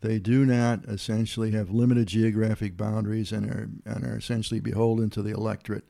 They 0.00 0.18
do 0.18 0.44
not 0.44 0.84
essentially 0.84 1.52
have 1.52 1.70
limited 1.70 2.08
geographic 2.08 2.76
boundaries 2.76 3.32
and 3.32 3.50
are, 3.50 3.70
and 3.86 4.04
are 4.04 4.18
essentially 4.18 4.60
beholden 4.60 5.10
to 5.10 5.22
the 5.22 5.30
electorate. 5.30 5.84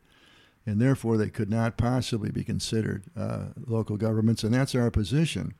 And 0.66 0.80
therefore, 0.80 1.16
they 1.16 1.28
could 1.28 1.50
not 1.50 1.76
possibly 1.76 2.30
be 2.30 2.44
considered 2.44 3.04
uh, 3.16 3.46
local 3.66 3.96
governments. 3.96 4.44
And 4.44 4.54
that's 4.54 4.74
our 4.74 4.90
position. 4.90 5.54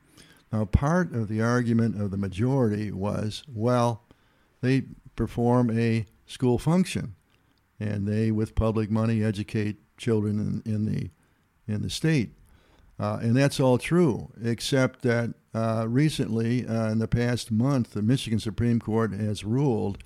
Now, 0.52 0.64
part 0.64 1.12
of 1.12 1.28
the 1.28 1.42
argument 1.42 2.00
of 2.00 2.11
the 2.11 2.16
majority 2.16 2.90
was 2.90 3.42
well, 3.52 4.04
they 4.61 4.84
perform 5.16 5.76
a 5.76 6.06
school 6.26 6.58
function 6.58 7.16
and 7.85 8.07
they, 8.07 8.31
with 8.31 8.55
public 8.55 8.91
money, 8.91 9.23
educate 9.23 9.76
children 9.97 10.62
in, 10.67 10.73
in 10.73 10.85
the 10.87 11.11
in 11.67 11.83
the 11.83 11.91
state. 11.91 12.35
Uh, 12.99 13.19
and 13.23 13.37
that's 13.37 13.59
all 13.59 13.79
true, 13.79 14.31
except 14.43 15.03
that 15.03 15.35
uh, 15.53 15.87
recently, 15.88 16.67
uh, 16.67 16.91
in 16.91 16.99
the 16.99 17.09
past 17.09 17.50
month, 17.50 17.93
the 17.93 18.03
Michigan 18.03 18.38
Supreme 18.38 18.79
Court 18.79 19.12
has 19.12 19.45
ruled 19.45 19.99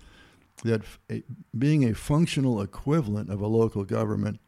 that 0.64 0.82
f- 0.82 1.22
being 1.56 1.84
a 1.84 1.94
functional 1.94 2.62
equivalent 2.62 3.30
of 3.30 3.40
a 3.40 3.46
local 3.46 3.84
government 3.84 4.40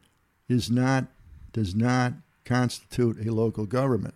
is 0.49 0.69
not 0.69 1.05
does 1.53 1.75
not 1.75 2.13
constitute 2.45 3.25
a 3.25 3.31
local 3.31 3.65
government, 3.65 4.15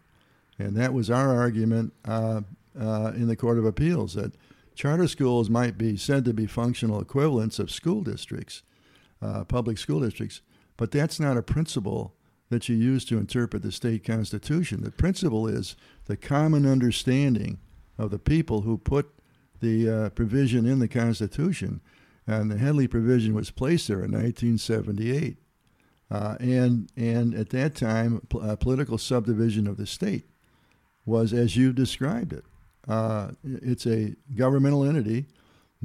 and 0.58 0.76
that 0.76 0.94
was 0.94 1.10
our 1.10 1.36
argument 1.36 1.94
uh, 2.06 2.42
uh, 2.80 3.12
in 3.16 3.28
the 3.28 3.36
Court 3.36 3.58
of 3.58 3.66
Appeals 3.66 4.16
that 4.16 4.34
charter 4.74 5.08
schools 5.08 5.50
might 5.50 5.78
be 5.78 5.96
said 5.96 6.26
to 6.26 6.34
be 6.34 6.48
functional 6.48 7.00
equivalents 7.00 7.60
of 7.60 7.72
school 7.72 8.02
districts, 8.02 8.64
uh, 9.22 9.44
public 9.46 9.78
school 9.78 10.02
districts, 10.02 10.42
but 10.78 10.92
that's 10.92 11.20
not 11.20 11.38
a 11.38 11.42
principle 11.42 12.16
that 12.50 12.70
you 12.70 12.76
use 12.76 13.06
to 13.06 13.18
interpret 13.18 13.64
the 13.64 13.72
state 13.72 14.04
constitution. 14.04 14.84
The 14.84 14.92
principle 14.92 15.48
is 15.48 15.76
the 16.06 16.18
common 16.18 16.66
understanding 16.66 17.60
of 17.98 18.12
the 18.12 18.20
people 18.20 18.62
who 18.62 18.78
put 18.78 19.10
the 19.62 19.90
uh, 19.90 20.10
provision 20.12 20.66
in 20.66 20.80
the 20.80 20.88
Constitution. 20.88 21.82
And 22.28 22.52
the 22.52 22.56
Headlee 22.56 22.90
provision 22.90 23.34
was 23.34 23.52
placed 23.52 23.88
there 23.88 24.04
in 24.04 24.12
1978. 24.12 25.38
Uh, 26.12 26.36
and, 26.40 26.90
and 26.96 27.34
at 27.34 27.50
that 27.50 27.76
time, 27.76 28.22
a 28.42 28.56
political 28.58 28.98
subdivision 28.98 29.68
of 29.68 29.78
the 29.78 29.88
state 29.88 30.26
was 31.06 31.34
as 31.34 31.56
you 31.56 31.74
described 31.74 32.34
it. 32.34 32.46
Uh, 32.88 33.32
it's 33.44 33.88
a 33.88 34.16
governmental 34.36 34.84
entity 34.84 35.26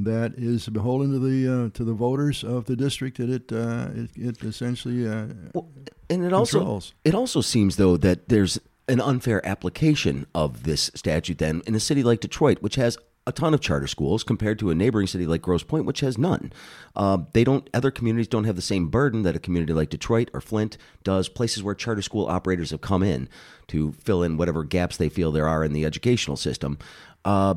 that 0.04 0.34
is 0.36 0.68
beholden 0.68 1.12
to 1.12 1.18
the 1.18 1.48
uh, 1.48 1.68
to 1.70 1.84
the 1.84 1.92
voters 1.92 2.44
of 2.44 2.66
the 2.66 2.76
district 2.76 3.18
that 3.18 3.30
it 3.30 3.52
uh, 3.52 3.88
it, 3.94 4.10
it, 4.16 4.44
essentially 4.44 5.08
uh, 5.08 5.26
well, 5.54 5.68
and 6.08 6.24
it 6.24 6.30
controls. 6.30 6.54
also 6.54 6.92
it 7.04 7.14
also 7.14 7.40
seems 7.40 7.76
though 7.76 7.96
that 7.96 8.28
there's 8.28 8.58
an 8.88 9.00
unfair 9.00 9.44
application 9.46 10.26
of 10.34 10.64
this 10.64 10.90
statute 10.94 11.38
then 11.38 11.62
in 11.66 11.74
a 11.74 11.80
city 11.80 12.02
like 12.02 12.20
Detroit, 12.20 12.60
which 12.60 12.74
has 12.74 12.98
a 13.26 13.32
ton 13.32 13.54
of 13.54 13.60
charter 13.60 13.86
schools 13.86 14.24
compared 14.24 14.58
to 14.58 14.70
a 14.70 14.74
neighboring 14.74 15.06
city 15.06 15.26
like 15.26 15.42
Grosse 15.42 15.62
Pointe, 15.62 15.86
which 15.86 16.00
has 16.00 16.18
none. 16.18 16.52
Uh, 16.96 17.18
they 17.32 17.44
don't. 17.44 17.68
Other 17.72 17.90
communities 17.90 18.28
don't 18.28 18.44
have 18.44 18.56
the 18.56 18.62
same 18.62 18.88
burden 18.88 19.22
that 19.22 19.36
a 19.36 19.38
community 19.38 19.72
like 19.72 19.90
Detroit 19.90 20.30
or 20.32 20.40
Flint 20.40 20.76
does. 21.04 21.28
Places 21.28 21.62
where 21.62 21.74
charter 21.74 22.02
school 22.02 22.26
operators 22.26 22.70
have 22.70 22.80
come 22.80 23.02
in 23.02 23.28
to 23.68 23.92
fill 23.92 24.22
in 24.22 24.36
whatever 24.36 24.64
gaps 24.64 24.96
they 24.96 25.08
feel 25.08 25.30
there 25.30 25.48
are 25.48 25.62
in 25.62 25.72
the 25.72 25.84
educational 25.84 26.36
system. 26.36 26.78
Uh, 27.24 27.56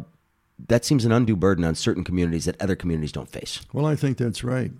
that 0.67 0.85
seems 0.85 1.05
an 1.05 1.11
undue 1.11 1.35
burden 1.35 1.63
on 1.63 1.75
certain 1.75 2.03
communities 2.03 2.45
that 2.45 2.61
other 2.61 2.75
communities 2.75 3.11
don't 3.11 3.29
face. 3.29 3.61
Well, 3.73 3.85
I 3.85 3.95
think 3.95 4.17
that's 4.17 4.43
right. 4.43 4.71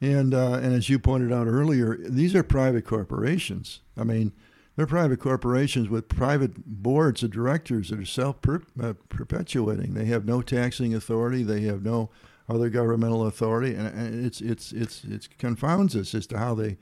And 0.00 0.34
uh, 0.34 0.54
and 0.54 0.74
as 0.74 0.88
you 0.88 0.98
pointed 0.98 1.32
out 1.32 1.46
earlier, 1.46 1.96
these 1.96 2.34
are 2.34 2.42
private 2.42 2.84
corporations. 2.84 3.80
I 3.96 4.04
mean, 4.04 4.32
they're 4.76 4.86
private 4.86 5.20
corporations 5.20 5.88
with 5.88 6.08
private 6.08 6.52
boards 6.66 7.22
of 7.22 7.30
directors 7.30 7.90
that 7.90 8.00
are 8.00 8.04
self 8.04 8.36
uh, 8.48 8.94
perpetuating. 9.08 9.94
They 9.94 10.06
have 10.06 10.24
no 10.26 10.42
taxing 10.42 10.94
authority. 10.94 11.42
They 11.42 11.62
have 11.62 11.84
no 11.84 12.10
other 12.48 12.68
governmental 12.68 13.26
authority, 13.26 13.74
and 13.74 14.26
it's 14.26 14.40
it's 14.40 14.72
it's 14.72 15.04
it 15.04 15.28
confounds 15.38 15.96
us 15.96 16.14
as 16.14 16.26
to 16.28 16.38
how 16.38 16.54
they 16.54 16.76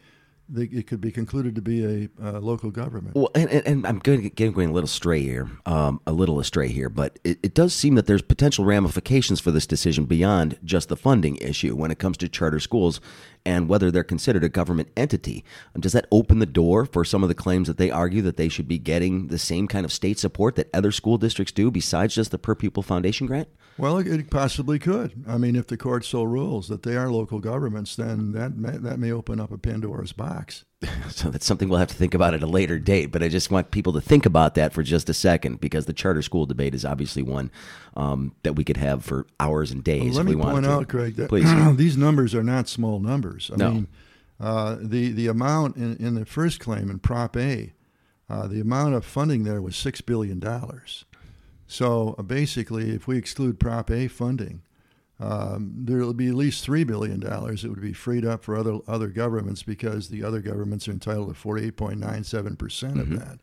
it 0.54 0.86
could 0.86 1.00
be 1.00 1.10
concluded 1.10 1.54
to 1.54 1.62
be 1.62 1.84
a 1.84 2.08
uh, 2.22 2.38
local 2.38 2.70
government. 2.70 3.14
Well, 3.14 3.30
and, 3.34 3.50
and, 3.50 3.66
and 3.66 3.86
I'm 3.86 3.98
going, 3.98 4.28
getting 4.28 4.52
going 4.52 4.70
a 4.70 4.72
little 4.72 4.88
stray 4.88 5.20
here, 5.20 5.50
um, 5.66 6.00
a 6.06 6.12
little 6.12 6.38
astray 6.40 6.68
here, 6.68 6.88
but 6.88 7.18
it, 7.24 7.38
it, 7.42 7.54
does 7.54 7.74
seem 7.74 7.94
that 7.94 8.06
there's 8.06 8.22
potential 8.22 8.64
ramifications 8.64 9.40
for 9.40 9.50
this 9.50 9.66
decision 9.66 10.04
beyond 10.04 10.58
just 10.64 10.88
the 10.88 10.96
funding 10.96 11.36
issue 11.36 11.74
when 11.74 11.90
it 11.90 11.98
comes 11.98 12.16
to 12.18 12.28
charter 12.28 12.60
schools 12.60 13.00
and 13.44 13.68
whether 13.68 13.90
they're 13.90 14.04
considered 14.04 14.44
a 14.44 14.48
government 14.48 14.88
entity. 14.96 15.44
Um, 15.74 15.80
does 15.80 15.92
that 15.92 16.06
open 16.10 16.38
the 16.38 16.46
door 16.46 16.86
for 16.86 17.04
some 17.04 17.22
of 17.22 17.28
the 17.28 17.34
claims 17.34 17.68
that 17.68 17.76
they 17.76 17.90
argue 17.90 18.22
that 18.22 18.36
they 18.36 18.48
should 18.48 18.68
be 18.68 18.78
getting 18.78 19.28
the 19.28 19.38
same 19.38 19.68
kind 19.68 19.84
of 19.84 19.92
state 19.92 20.18
support 20.18 20.56
that 20.56 20.70
other 20.74 20.92
school 20.92 21.18
districts 21.18 21.52
do 21.52 21.70
besides 21.70 22.14
just 22.14 22.30
the 22.30 22.38
per 22.38 22.54
pupil 22.54 22.82
foundation 22.82 23.26
grant? 23.26 23.48
Well, 23.78 23.98
it 23.98 24.30
possibly 24.30 24.78
could. 24.78 25.24
I 25.26 25.38
mean, 25.38 25.56
if 25.56 25.66
the 25.66 25.78
court 25.78 26.04
so 26.04 26.22
rules 26.24 26.68
that 26.68 26.82
they 26.82 26.96
are 26.96 27.10
local 27.10 27.40
governments, 27.40 27.96
then 27.96 28.32
that 28.32 28.56
may, 28.56 28.76
that 28.76 28.98
may 28.98 29.12
open 29.12 29.40
up 29.40 29.50
a 29.50 29.58
Pandora's 29.58 30.12
box. 30.12 30.41
so 31.10 31.30
that's 31.30 31.46
something 31.46 31.68
we'll 31.68 31.78
have 31.78 31.88
to 31.88 31.94
think 31.94 32.14
about 32.14 32.34
at 32.34 32.42
a 32.42 32.46
later 32.46 32.78
date. 32.78 33.12
But 33.12 33.22
I 33.22 33.28
just 33.28 33.50
want 33.50 33.70
people 33.70 33.92
to 33.94 34.00
think 34.00 34.26
about 34.26 34.54
that 34.56 34.72
for 34.72 34.82
just 34.82 35.08
a 35.08 35.14
second 35.14 35.60
because 35.60 35.86
the 35.86 35.92
charter 35.92 36.22
school 36.22 36.46
debate 36.46 36.74
is 36.74 36.84
obviously 36.84 37.22
one 37.22 37.50
um, 37.96 38.34
that 38.42 38.54
we 38.54 38.64
could 38.64 38.76
have 38.76 39.04
for 39.04 39.26
hours 39.38 39.70
and 39.70 39.84
days. 39.84 40.16
Well, 40.16 40.24
let 40.24 40.26
me 40.26 40.42
point 40.42 40.64
to. 40.64 40.70
out, 40.70 40.88
Craig, 40.88 41.16
that 41.16 41.28
Please. 41.28 41.48
these 41.76 41.96
numbers 41.96 42.34
are 42.34 42.42
not 42.42 42.68
small 42.68 42.98
numbers. 42.98 43.50
I 43.52 43.56
no. 43.56 43.70
mean, 43.70 43.88
uh, 44.40 44.76
the 44.80 45.12
the 45.12 45.28
amount 45.28 45.76
in, 45.76 45.96
in 45.96 46.14
the 46.14 46.26
first 46.26 46.58
claim 46.58 46.90
in 46.90 46.98
Prop 46.98 47.36
A, 47.36 47.72
uh, 48.28 48.46
the 48.48 48.60
amount 48.60 48.94
of 48.94 49.04
funding 49.04 49.44
there 49.44 49.62
was 49.62 49.76
six 49.76 50.00
billion 50.00 50.40
dollars. 50.40 51.04
So 51.66 52.16
uh, 52.18 52.22
basically, 52.22 52.90
if 52.90 53.06
we 53.06 53.16
exclude 53.16 53.60
Prop 53.60 53.90
A 53.90 54.08
funding, 54.08 54.62
um, 55.20 55.72
there 55.76 55.98
will 55.98 56.14
be 56.14 56.28
at 56.28 56.34
least 56.34 56.64
three 56.64 56.84
billion 56.84 57.20
dollars 57.20 57.62
that 57.62 57.70
would 57.70 57.80
be 57.80 57.92
freed 57.92 58.24
up 58.24 58.42
for 58.42 58.56
other 58.56 58.78
other 58.88 59.08
governments 59.08 59.62
because 59.62 60.08
the 60.08 60.24
other 60.24 60.40
governments 60.40 60.88
are 60.88 60.92
entitled 60.92 61.28
to 61.28 61.34
forty 61.34 61.66
eight 61.66 61.76
point 61.76 61.98
nine 61.98 62.24
seven 62.24 62.56
percent 62.56 62.98
of 62.98 63.08
mm-hmm. 63.08 63.16
that. 63.16 63.38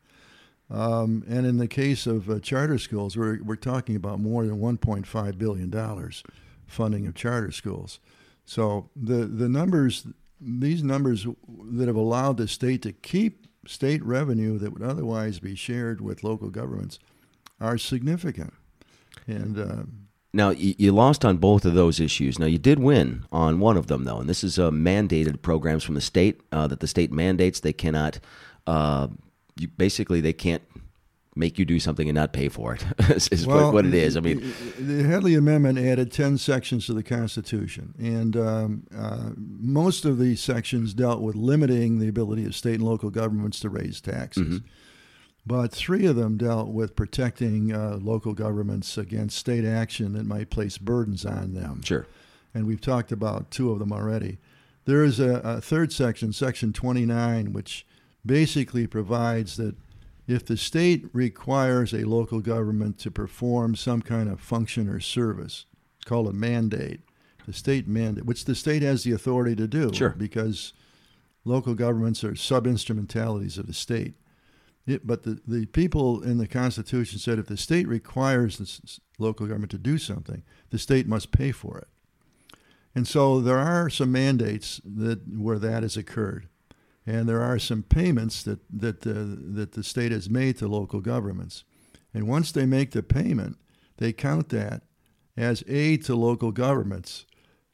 Um, 0.71 1.23
and 1.27 1.45
in 1.45 1.57
the 1.57 1.67
case 1.67 2.05
of 2.05 2.29
uh, 2.29 2.39
charter 2.39 2.77
schools, 2.77 3.17
we're 3.17 3.41
we're 3.43 3.55
talking 3.55 3.95
about 3.95 4.19
more 4.19 4.45
than 4.45 4.59
one 4.59 4.77
point 4.77 5.07
five 5.07 5.37
billion 5.37 5.69
dollars 5.69 6.23
funding 6.67 7.07
of 7.07 7.15
charter 7.15 7.51
schools. 7.51 7.99
So 8.45 8.89
the 8.95 9.25
the 9.25 9.49
numbers, 9.49 10.05
these 10.41 10.83
numbers 10.83 11.25
that 11.71 11.87
have 11.87 11.95
allowed 11.95 12.37
the 12.37 12.47
state 12.47 12.81
to 12.83 12.91
keep 12.91 13.47
state 13.67 14.03
revenue 14.03 14.57
that 14.57 14.73
would 14.73 14.83
otherwise 14.83 15.39
be 15.39 15.55
shared 15.55 16.01
with 16.01 16.23
local 16.23 16.49
governments 16.49 16.99
are 17.59 17.77
significant. 17.77 18.53
And 19.27 19.59
uh, 19.59 19.83
now 20.31 20.51
you 20.51 20.91
lost 20.91 21.25
on 21.25 21.37
both 21.37 21.65
of 21.65 21.73
those 21.73 21.99
issues. 21.99 22.37
Now 22.37 22.45
you 22.45 22.59
did 22.59 22.79
win 22.79 23.25
on 23.31 23.59
one 23.59 23.77
of 23.77 23.87
them, 23.87 24.03
though, 24.03 24.19
and 24.19 24.29
this 24.29 24.43
is 24.43 24.59
uh, 24.59 24.69
mandated 24.69 25.41
programs 25.41 25.83
from 25.83 25.95
the 25.95 26.01
state 26.01 26.41
uh, 26.51 26.67
that 26.67 26.81
the 26.81 26.87
state 26.87 27.11
mandates. 27.11 27.61
They 27.61 27.73
cannot, 27.73 28.19
uh, 28.67 29.07
you, 29.55 29.69
basically, 29.69 30.21
they 30.21 30.33
can't 30.33 30.61
make 31.35 31.57
you 31.57 31.65
do 31.65 31.79
something 31.79 32.07
and 32.07 32.15
not 32.15 32.31
pay 32.31 32.47
for 32.47 32.75
it. 32.75 32.85
is 33.31 33.47
well, 33.47 33.65
what, 33.65 33.73
what, 33.73 33.85
it 33.87 33.95
is. 33.95 34.15
I 34.15 34.19
mean, 34.19 34.39
the 34.77 35.03
Headlee 35.03 35.35
Amendment 35.35 35.79
added 35.79 36.11
ten 36.11 36.37
sections 36.37 36.85
to 36.85 36.93
the 36.93 37.03
Constitution, 37.03 37.95
and 37.97 38.37
um, 38.37 38.83
uh, 38.95 39.31
most 39.35 40.05
of 40.05 40.19
these 40.19 40.41
sections 40.41 40.93
dealt 40.93 41.21
with 41.21 41.35
limiting 41.35 41.97
the 41.97 42.07
ability 42.07 42.45
of 42.45 42.55
state 42.55 42.75
and 42.75 42.83
local 42.83 43.09
governments 43.09 43.59
to 43.61 43.69
raise 43.69 43.99
taxes. 43.99 44.59
Mm-hmm 44.59 44.67
but 45.45 45.71
three 45.71 46.05
of 46.05 46.15
them 46.15 46.37
dealt 46.37 46.69
with 46.69 46.95
protecting 46.95 47.73
uh, 47.73 47.97
local 48.01 48.33
governments 48.33 48.97
against 48.97 49.37
state 49.37 49.65
action 49.65 50.13
that 50.13 50.25
might 50.25 50.49
place 50.49 50.77
burdens 50.77 51.25
on 51.25 51.53
them. 51.53 51.81
Sure. 51.83 52.05
And 52.53 52.65
we've 52.65 52.81
talked 52.81 53.11
about 53.11 53.51
two 53.51 53.71
of 53.71 53.79
them 53.79 53.91
already. 53.91 54.37
There 54.85 55.03
is 55.03 55.19
a, 55.19 55.35
a 55.43 55.61
third 55.61 55.93
section, 55.93 56.33
Section 56.33 56.73
29, 56.73 57.53
which 57.53 57.85
basically 58.25 58.87
provides 58.87 59.57
that 59.57 59.75
if 60.27 60.45
the 60.45 60.57
state 60.57 61.05
requires 61.11 61.93
a 61.93 62.05
local 62.05 62.39
government 62.39 62.99
to 62.99 63.11
perform 63.11 63.75
some 63.75 64.01
kind 64.01 64.29
of 64.29 64.39
function 64.39 64.87
or 64.87 64.99
service, 64.99 65.65
it's 65.97 66.05
called 66.05 66.27
a 66.27 66.33
mandate, 66.33 67.01
the 67.47 67.53
state 67.53 67.87
mandate, 67.87 68.25
which 68.25 68.45
the 68.45 68.53
state 68.53 68.83
has 68.83 69.03
the 69.03 69.11
authority 69.11 69.55
to 69.55 69.67
do 69.67 69.91
sure. 69.93 70.11
because 70.11 70.73
local 71.45 71.73
governments 71.73 72.23
are 72.23 72.35
sub 72.35 72.67
instrumentalities 72.67 73.57
of 73.57 73.65
the 73.65 73.73
state. 73.73 74.13
But 74.97 75.23
the, 75.23 75.39
the 75.47 75.65
people 75.67 76.21
in 76.23 76.37
the 76.37 76.47
Constitution 76.47 77.19
said 77.19 77.39
if 77.39 77.47
the 77.47 77.57
state 77.57 77.87
requires 77.87 78.57
the 78.57 78.99
local 79.17 79.45
government 79.45 79.71
to 79.71 79.77
do 79.77 79.97
something, 79.97 80.43
the 80.69 80.79
state 80.79 81.07
must 81.07 81.31
pay 81.31 81.51
for 81.51 81.77
it. 81.77 81.87
And 82.95 83.07
so 83.07 83.39
there 83.39 83.59
are 83.59 83.89
some 83.89 84.11
mandates 84.11 84.81
that 84.83 85.21
where 85.27 85.59
that 85.59 85.83
has 85.83 85.95
occurred, 85.95 86.47
and 87.05 87.29
there 87.29 87.41
are 87.41 87.59
some 87.59 87.83
payments 87.83 88.43
that 88.43 88.59
that 88.69 89.05
uh, 89.05 89.37
that 89.55 89.73
the 89.73 89.83
state 89.83 90.11
has 90.11 90.29
made 90.29 90.57
to 90.57 90.67
local 90.67 90.99
governments. 90.99 91.63
And 92.13 92.27
once 92.27 92.51
they 92.51 92.65
make 92.65 92.91
the 92.91 93.03
payment, 93.03 93.57
they 93.97 94.11
count 94.11 94.49
that 94.49 94.81
as 95.37 95.63
aid 95.67 96.03
to 96.05 96.15
local 96.15 96.51
governments 96.51 97.25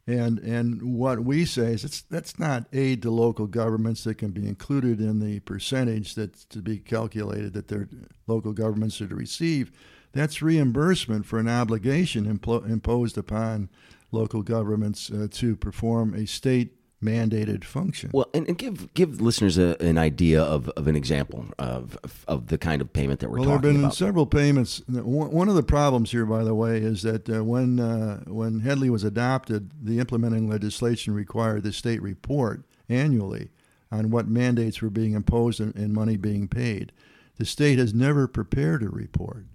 and 0.08 0.38
and 0.40 0.82
what 0.84 1.22
we 1.22 1.46
say 1.46 1.74
is 1.74 1.84
it's 1.84 2.02
that's 2.02 2.38
not 2.38 2.68
aid 2.72 3.02
to 3.02 3.10
local 3.10 3.48
governments 3.48 4.04
that 4.04 4.20
can 4.20 4.32
be 4.32 4.48
included 4.48 5.02
in 5.02 5.20
the 5.20 5.40
percentage 5.42 6.14
that's 6.14 6.46
to 6.46 6.60
be 6.60 6.78
calculated 6.78 7.54
that 7.54 7.68
their 7.68 7.90
local 8.28 8.54
governments 8.54 9.02
are 9.02 9.08
to 9.08 9.16
receive. 9.16 9.72
That's 10.12 10.42
reimbursement 10.42 11.26
for 11.26 11.40
an 11.40 11.50
obligation 11.50 12.26
imposed 12.26 13.18
upon 13.18 13.70
local 14.12 14.44
governments 14.44 15.12
uh, 15.12 15.28
to 15.32 15.56
perform 15.56 16.14
a 16.14 16.26
state 16.26 16.74
mandated 17.06 17.64
function. 17.64 18.10
Well, 18.14 18.28
and, 18.34 18.48
and 18.48 18.58
give 18.58 18.94
give 18.94 19.22
listeners 19.22 19.58
a, 19.58 19.82
an 19.82 19.98
idea 19.98 20.42
of, 20.42 20.70
of 20.70 20.88
an 20.88 20.96
example 20.96 21.46
of 21.60 21.98
of 22.28 22.48
the 22.48 22.58
kind 22.58 22.82
of 22.82 22.92
payment 22.92 23.20
that 23.20 23.30
we're 23.30 23.40
well, 23.40 23.50
talking 23.50 23.56
about. 23.56 23.64
Well, 23.64 23.74
there 23.74 23.82
have 23.84 23.92
been 23.92 23.96
several 23.96 24.26
payments. 24.26 24.82
One 24.88 25.48
of 25.50 25.56
the 25.56 25.64
problems 25.64 26.12
here, 26.12 26.26
by 26.26 26.44
the 26.44 26.56
way, 26.56 26.78
is 26.80 27.04
that 27.04 27.30
uh, 27.30 27.44
when 27.44 27.80
uh, 27.80 28.24
when 28.26 28.62
Headlee 28.62 28.90
was 28.90 29.04
adopted, 29.04 29.72
the 29.82 30.00
implementing 30.00 30.50
legislation 30.50 31.14
required 31.14 31.64
the 31.64 31.74
state 31.74 32.02
report 32.02 32.64
annually 32.90 33.50
on 33.92 34.10
what 34.10 34.28
mandates 34.28 34.82
were 34.82 34.90
being 34.90 35.14
imposed 35.14 35.60
and, 35.60 35.76
and 35.76 35.94
money 35.94 36.18
being 36.18 36.48
paid. 36.48 36.92
The 37.38 37.46
state 37.46 37.80
has 37.80 37.94
never 37.94 38.28
prepared 38.28 38.84
a 38.84 38.90
report. 38.90 39.46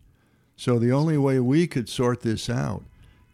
So 0.57 0.79
the 0.79 0.93
only 0.93 1.17
way 1.17 1.41
we 1.41 1.67
could 1.67 1.89
sort 1.89 2.21
this 2.21 2.51
out 2.51 2.85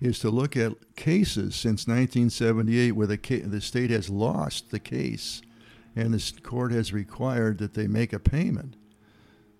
is 0.00 0.19
to 0.21 0.31
look 0.31 0.57
at 0.57 0.73
cases 0.97 1.55
since 1.55 1.87
1978 1.87 2.93
where 2.93 3.07
the, 3.07 3.17
ca- 3.19 3.41
the 3.43 3.61
state 3.61 3.91
has 3.91 4.11
lost 4.11 4.71
the 4.71 4.79
case 4.79 5.41
and 5.95 6.12
the 6.12 6.41
court 6.43 6.73
has 6.73 6.93
required 6.93 7.59
that 7.59 7.75
they 7.75 7.87
make 7.87 8.12
a 8.12 8.19
payment. 8.19 8.76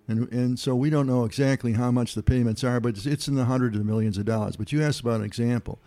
And, 0.09 0.31
and 0.33 0.59
so 0.59 0.77
we 0.77 0.91
don't 0.91 1.07
know 1.07 1.25
exactly 1.25 1.73
how 1.73 1.91
much 1.91 2.15
the 2.15 2.23
payments 2.23 2.63
are, 2.63 2.79
but 2.81 2.91
it's, 2.97 3.07
it's 3.07 3.27
in 3.29 3.35
the 3.35 3.47
hundreds 3.47 3.77
of 3.77 3.85
millions 3.87 4.19
of 4.19 4.27
dollars. 4.27 4.57
But 4.57 4.71
you 4.73 4.83
asked 4.83 5.01
about 5.01 5.21
an 5.21 5.27
example. 5.27 5.81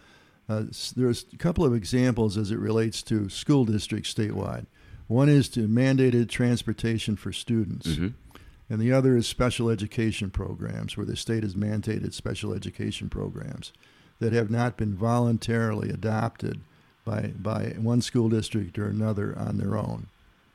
Uh, 0.50 0.63
there's 0.98 1.25
a 1.32 1.38
couple 1.38 1.63
of 1.63 1.75
examples 1.75 2.36
as 2.36 2.50
it 2.51 2.58
relates 2.58 3.03
to 3.03 3.29
school 3.29 3.65
districts 3.65 4.12
statewide. 4.13 4.65
One 5.08 5.29
is 5.29 5.48
to 5.50 5.68
mandated 5.68 6.29
transportation 6.29 7.15
for 7.15 7.32
students, 7.32 7.88
Mm-hmm. 7.88 8.08
and 8.70 8.82
the 8.82 8.91
other 8.91 9.15
is 9.15 9.27
special 9.27 9.70
education 9.70 10.32
programs, 10.32 10.98
where 10.98 11.06
the 11.06 11.15
state 11.15 11.44
has 11.44 11.53
mandated 11.56 12.13
special 12.13 12.53
education 12.53 13.10
programs 13.10 13.72
that 14.19 14.33
have 14.33 14.49
not 14.49 14.77
been 14.77 14.95
voluntarily 14.95 15.89
adopted 15.89 16.59
by, 17.05 17.31
by 17.39 17.75
one 17.77 18.01
school 18.01 18.29
district 18.29 18.77
or 18.77 18.88
another 18.88 19.38
on 19.38 19.57
their 19.57 19.77
own. 19.77 20.07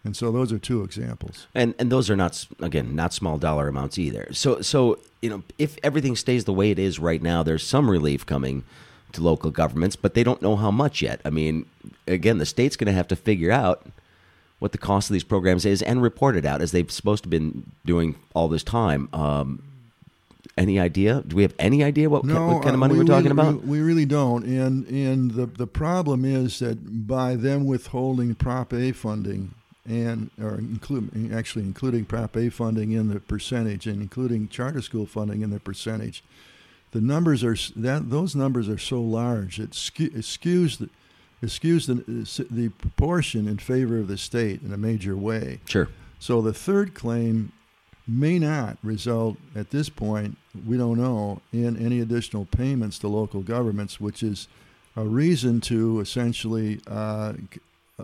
And 0.04 0.14
so 0.14 0.30
those 0.30 0.52
are 0.52 0.58
two 0.58 0.82
examples. 0.84 1.46
And 1.54 1.74
and 1.78 1.90
those 1.90 2.10
are 2.10 2.16
not 2.16 2.46
again 2.60 2.94
not 2.94 3.14
small 3.14 3.38
dollar 3.38 3.68
amounts 3.68 3.98
either. 3.98 4.28
So 4.32 4.60
so 4.60 4.98
you 5.22 5.30
know 5.30 5.42
if 5.58 5.78
everything 5.82 6.14
stays 6.14 6.44
the 6.44 6.52
way 6.52 6.70
it 6.70 6.78
is 6.78 6.98
right 6.98 7.22
now, 7.22 7.42
there's 7.42 7.66
some 7.66 7.90
relief 7.90 8.26
coming 8.26 8.64
to 9.12 9.22
local 9.22 9.50
governments, 9.50 9.96
but 9.96 10.12
they 10.12 10.22
don't 10.22 10.42
know 10.42 10.56
how 10.56 10.70
much 10.70 11.00
yet. 11.00 11.20
I 11.24 11.30
mean, 11.30 11.66
again, 12.06 12.38
the 12.38 12.46
state's 12.46 12.76
going 12.76 12.86
to 12.86 12.92
have 12.92 13.08
to 13.08 13.16
figure 13.16 13.50
out 13.50 13.86
what 14.58 14.72
the 14.72 14.78
cost 14.78 15.08
of 15.08 15.14
these 15.14 15.24
programs 15.24 15.64
is 15.64 15.82
and 15.82 16.02
report 16.02 16.36
it 16.36 16.44
out 16.44 16.60
as 16.60 16.72
they've 16.72 16.90
supposed 16.90 17.22
to 17.22 17.28
been 17.28 17.70
doing 17.84 18.16
all 18.34 18.48
this 18.48 18.62
time. 18.62 19.08
Um, 19.12 19.62
any 20.56 20.78
idea? 20.78 21.22
Do 21.26 21.36
we 21.36 21.42
have 21.42 21.54
any 21.58 21.82
idea 21.82 22.08
what, 22.08 22.22
ki- 22.24 22.32
what 22.32 22.62
kind 22.62 22.68
of 22.68 22.74
uh, 22.74 22.76
money 22.78 22.92
we 22.94 23.00
we, 23.00 23.04
are 23.04 23.08
talking 23.08 23.34
really- 23.34 23.48
about? 23.48 23.62
We, 23.64 23.78
we 23.78 23.80
really 23.80 24.06
don't. 24.06 24.44
And 24.44 24.86
and 24.88 25.32
the 25.32 25.46
the 25.46 25.66
problem 25.66 26.24
is 26.24 26.58
that 26.60 27.06
by 27.06 27.36
them 27.36 27.66
withholding 27.66 28.34
Prop 28.34 28.72
A 28.72 28.92
funding 28.92 29.54
and 29.86 30.30
or 30.40 30.54
include 30.54 31.32
actually 31.32 31.64
including 31.64 32.04
Prop 32.04 32.36
A 32.36 32.48
funding 32.50 32.92
in 32.92 33.08
the 33.08 33.20
percentage 33.20 33.86
and 33.86 34.00
including 34.00 34.48
charter 34.48 34.80
school 34.80 35.06
funding 35.06 35.42
in 35.42 35.50
the 35.50 35.60
percentage, 35.60 36.22
the 36.92 37.00
numbers 37.00 37.42
are 37.44 37.56
that 37.76 38.10
those 38.10 38.34
numbers 38.36 38.68
are 38.68 38.78
so 38.78 39.00
large 39.00 39.58
it, 39.60 39.74
skew, 39.74 40.06
it 40.06 40.22
skews 40.22 40.78
the 40.78 40.88
it 41.42 41.48
skews 41.48 41.86
the 41.86 42.44
the 42.50 42.68
proportion 42.70 43.46
in 43.48 43.58
favor 43.58 43.98
of 43.98 44.08
the 44.08 44.16
state 44.16 44.62
in 44.62 44.72
a 44.72 44.78
major 44.78 45.16
way. 45.16 45.60
Sure. 45.66 45.88
So 46.18 46.40
the 46.40 46.54
third 46.54 46.94
claim 46.94 47.52
may 48.06 48.38
not 48.38 48.76
result 48.82 49.36
at 49.54 49.70
this 49.70 49.88
point, 49.88 50.36
we 50.66 50.76
don't 50.76 50.98
know, 50.98 51.40
in 51.52 51.76
any 51.76 52.00
additional 52.00 52.44
payments 52.46 52.98
to 52.98 53.08
local 53.08 53.40
governments, 53.40 54.00
which 54.00 54.22
is 54.22 54.48
a 54.96 55.04
reason 55.04 55.60
to 55.62 56.00
essentially 56.00 56.80
uh, 56.86 57.32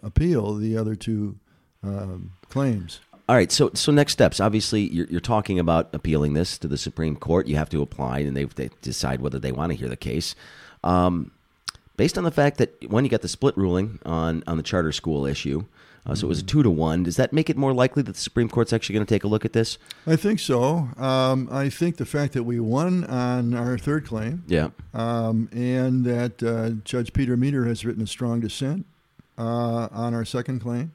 appeal 0.03 0.55
the 0.55 0.77
other 0.77 0.95
two 0.95 1.37
um, 1.83 2.33
claims. 2.49 3.01
All 3.29 3.37
right. 3.37 3.53
So, 3.53 3.71
so 3.75 3.93
next 3.93 4.13
steps. 4.13 4.41
Obviously, 4.41 4.83
you're, 4.89 5.07
you're 5.07 5.21
talking 5.21 5.59
about 5.61 5.95
appealing 5.95 6.33
this 6.35 6.59
to 6.59 6.69
the 6.69 6.77
Supreme 6.77 7.15
Court. 7.15 7.47
You 7.47 7.57
have 7.57 7.71
to 7.71 7.81
apply, 7.81 8.21
and 8.21 8.37
they, 8.37 8.45
they 8.45 8.71
decide 8.83 9.21
whether 9.21 9.39
they 9.39 9.53
want 9.53 9.71
to 9.71 9.79
hear 9.79 9.89
the 9.89 9.97
case. 9.97 10.35
Um, 10.83 11.31
based 12.01 12.17
on 12.17 12.25
the 12.25 12.31
fact 12.31 12.57
that 12.57 12.71
when 12.91 13.05
you 13.05 13.11
got 13.11 13.21
the 13.21 13.29
split 13.29 13.55
ruling 13.59 13.99
on 14.07 14.43
on 14.47 14.57
the 14.57 14.63
charter 14.63 14.91
school 14.91 15.27
issue, 15.27 15.67
uh, 16.07 16.15
so 16.15 16.27
it 16.27 16.31
was 16.31 16.39
a 16.41 16.43
two 16.43 16.63
to 16.63 16.71
one. 16.71 17.03
Does 17.03 17.17
that 17.17 17.31
make 17.31 17.51
it 17.51 17.59
more 17.59 17.75
likely 17.75 18.03
that 18.03 18.13
the 18.15 18.19
Supreme 18.21 18.49
Court's 18.49 18.73
actually 18.73 18.95
going 18.95 19.05
to 19.05 19.15
take 19.15 19.23
a 19.23 19.29
look 19.29 19.45
at 19.45 19.53
this? 19.53 19.77
I 20.07 20.17
think 20.17 20.39
so. 20.41 20.89
Um, 20.97 21.47
I 21.53 21.69
think 21.69 21.99
the 21.99 22.07
fact 22.07 22.33
that 22.33 22.45
we 22.45 22.59
won 22.59 23.05
on 23.05 23.53
our 23.53 23.77
third 23.77 24.07
claim 24.07 24.45
Yeah. 24.47 24.71
um, 24.95 25.51
and 25.53 26.07
that 26.07 26.43
uh, 26.43 26.71
Judge 26.87 27.13
Peter 27.13 27.37
Meter 27.37 27.67
has 27.67 27.85
written 27.85 28.03
a 28.03 28.07
strong 28.07 28.41
dissent 28.41 28.87
uh, 29.37 29.89
on 29.93 30.15
our 30.15 30.25
second 30.25 30.61
claim. 30.61 30.93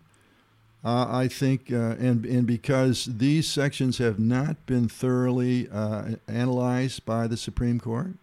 Uh, 0.83 1.05
I 1.07 1.27
think, 1.27 1.71
uh, 1.71 1.95
and 1.99 2.25
and 2.25 2.47
because 2.47 3.05
these 3.05 3.47
sections 3.47 3.99
have 3.99 4.17
not 4.17 4.55
been 4.65 4.87
thoroughly 4.89 5.69
uh, 5.71 6.15
analyzed 6.27 7.05
by 7.05 7.27
the 7.27 7.37
Supreme 7.37 7.79
Court, 7.79 8.15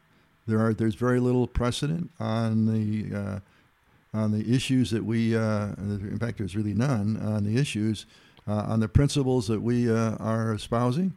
there 0.47 0.61
are 0.61 0.75
there's 0.75 0.95
very 0.95 1.21
little 1.21 1.47
precedent 1.47 2.11
on 2.19 2.67
the 2.67 3.17
uh, 3.17 3.39
on 4.15 4.33
the 4.33 4.55
issues 4.55 4.91
that 4.91 5.05
we. 5.05 5.37
Uh, 5.37 5.69
in 5.79 6.19
fact, 6.19 6.39
there's 6.39 6.57
really 6.57 6.75
none 6.75 7.17
on 7.23 7.45
the 7.45 7.57
issues 7.57 8.07
uh, 8.47 8.65
on 8.69 8.81
the 8.81 8.89
principles 8.89 9.47
that 9.49 9.61
we 9.61 9.91
uh, 9.91 10.17
are 10.17 10.53
espousing. 10.53 11.15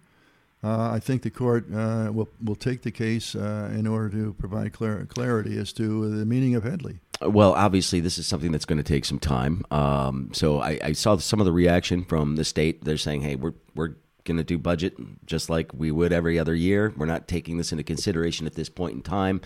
I 0.64 0.98
think 0.98 1.22
the 1.22 1.30
court 1.30 1.70
will 1.70 2.28
will 2.44 2.56
take 2.56 2.82
the 2.82 2.90
case 2.90 3.36
in 3.36 3.86
order 3.86 4.10
to 4.10 4.34
provide 4.34 4.74
clar- 4.74 5.06
clarity 5.06 5.60
as 5.60 5.72
to 5.74 6.10
the 6.10 6.26
meaning 6.26 6.56
of 6.56 6.64
Headlee. 6.64 6.98
Well, 7.22 7.54
obviously, 7.54 8.00
this 8.00 8.18
is 8.18 8.26
something 8.26 8.52
that's 8.52 8.66
going 8.66 8.78
to 8.78 8.84
take 8.84 9.06
some 9.06 9.20
time. 9.20 9.64
Um, 9.70 10.32
so 10.34 10.62
I, 10.62 10.80
I 10.84 10.92
saw 10.94 11.18
some 11.18 11.40
of 11.40 11.46
the 11.46 11.52
reaction 11.52 12.04
from 12.04 12.36
the 12.36 12.44
state. 12.44 12.84
They're 12.84 12.98
saying, 12.98 13.22
"Hey, 13.22 13.36
we're 13.36 13.54
we're 13.76 13.94
going 14.26 14.38
to 14.38 14.44
do 14.44 14.58
budget 14.58 14.98
just 15.26 15.50
like 15.50 15.72
we 15.74 15.92
would 15.92 16.12
every 16.12 16.38
other 16.38 16.54
year. 16.54 16.94
We're 16.98 17.06
not 17.06 17.28
taking 17.28 17.58
this 17.58 17.72
into 17.72 17.84
consideration 17.84 18.46
at 18.46 18.56
this 18.56 18.70
point 18.70 18.94
in 18.94 19.02
time." 19.02 19.42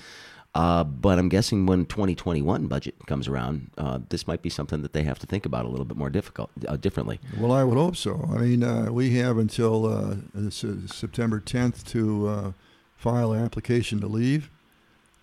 Uh, 0.56 0.84
but 0.84 1.20
I'm 1.20 1.30
guessing 1.30 1.68
when 1.68 1.86
2021 1.86 2.66
budget 2.66 2.96
comes 3.06 3.28
around, 3.28 3.70
uh, 3.78 4.00
this 4.10 4.26
might 4.26 4.42
be 4.42 4.50
something 4.50 4.82
that 4.82 4.94
they 4.94 5.04
have 5.04 5.20
to 5.20 5.28
think 5.28 5.46
about 5.46 5.66
a 5.66 5.68
little 5.68 5.86
bit 5.86 5.96
more 5.96 6.10
difficult, 6.10 6.50
uh, 6.68 6.76
differently. 6.76 7.20
Well, 7.38 7.52
I 7.52 7.64
would 7.64 7.78
hope 7.78 7.96
so. 7.96 8.28
I 8.34 8.40
mean, 8.40 8.64
uh, 8.64 8.92
we 8.92 9.12
have 9.18 9.38
until 9.38 9.86
uh, 9.86 10.50
September 10.50 11.40
10th 11.40 11.86
to 11.90 12.28
uh, 12.28 12.52
file 12.98 13.32
an 13.34 13.44
application 13.44 14.02
to 14.02 14.08
leave. 14.08 14.50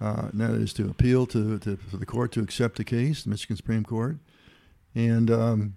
Uh, 0.00 0.28
and 0.30 0.40
that 0.40 0.50
is 0.50 0.72
to 0.74 0.88
appeal 0.88 1.26
to, 1.26 1.58
to, 1.58 1.78
the 1.92 2.06
court 2.06 2.30
to 2.32 2.40
accept 2.40 2.76
the 2.76 2.84
case, 2.84 3.24
the 3.24 3.30
Michigan 3.30 3.56
Supreme 3.56 3.82
Court. 3.82 4.18
And 4.94 5.30
um, 5.30 5.76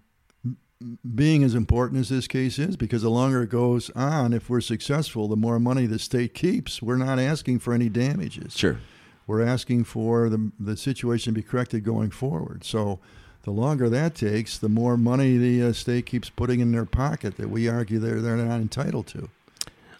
being 1.15 1.43
as 1.43 1.55
important 1.55 1.99
as 1.99 2.09
this 2.09 2.27
case 2.27 2.57
is, 2.57 2.77
because 2.77 3.01
the 3.01 3.09
longer 3.09 3.43
it 3.43 3.49
goes 3.49 3.89
on, 3.91 4.33
if 4.33 4.49
we're 4.49 4.61
successful, 4.61 5.27
the 5.27 5.35
more 5.35 5.59
money 5.59 5.85
the 5.85 5.99
state 5.99 6.33
keeps. 6.33 6.81
We're 6.81 6.95
not 6.95 7.19
asking 7.19 7.59
for 7.59 7.73
any 7.73 7.89
damages. 7.89 8.57
Sure. 8.57 8.79
We're 9.27 9.45
asking 9.45 9.83
for 9.83 10.29
the, 10.29 10.51
the 10.59 10.77
situation 10.77 11.33
to 11.33 11.41
be 11.41 11.45
corrected 11.45 11.83
going 11.83 12.11
forward. 12.11 12.63
So 12.63 12.99
the 13.43 13.51
longer 13.51 13.89
that 13.89 14.15
takes, 14.15 14.57
the 14.57 14.69
more 14.69 14.97
money 14.97 15.37
the 15.37 15.63
uh, 15.63 15.73
state 15.73 16.05
keeps 16.05 16.29
putting 16.29 16.61
in 16.61 16.71
their 16.71 16.85
pocket 16.85 17.37
that 17.37 17.49
we 17.49 17.67
argue 17.67 17.99
they're, 17.99 18.21
they're 18.21 18.37
not 18.37 18.61
entitled 18.61 19.07
to. 19.07 19.29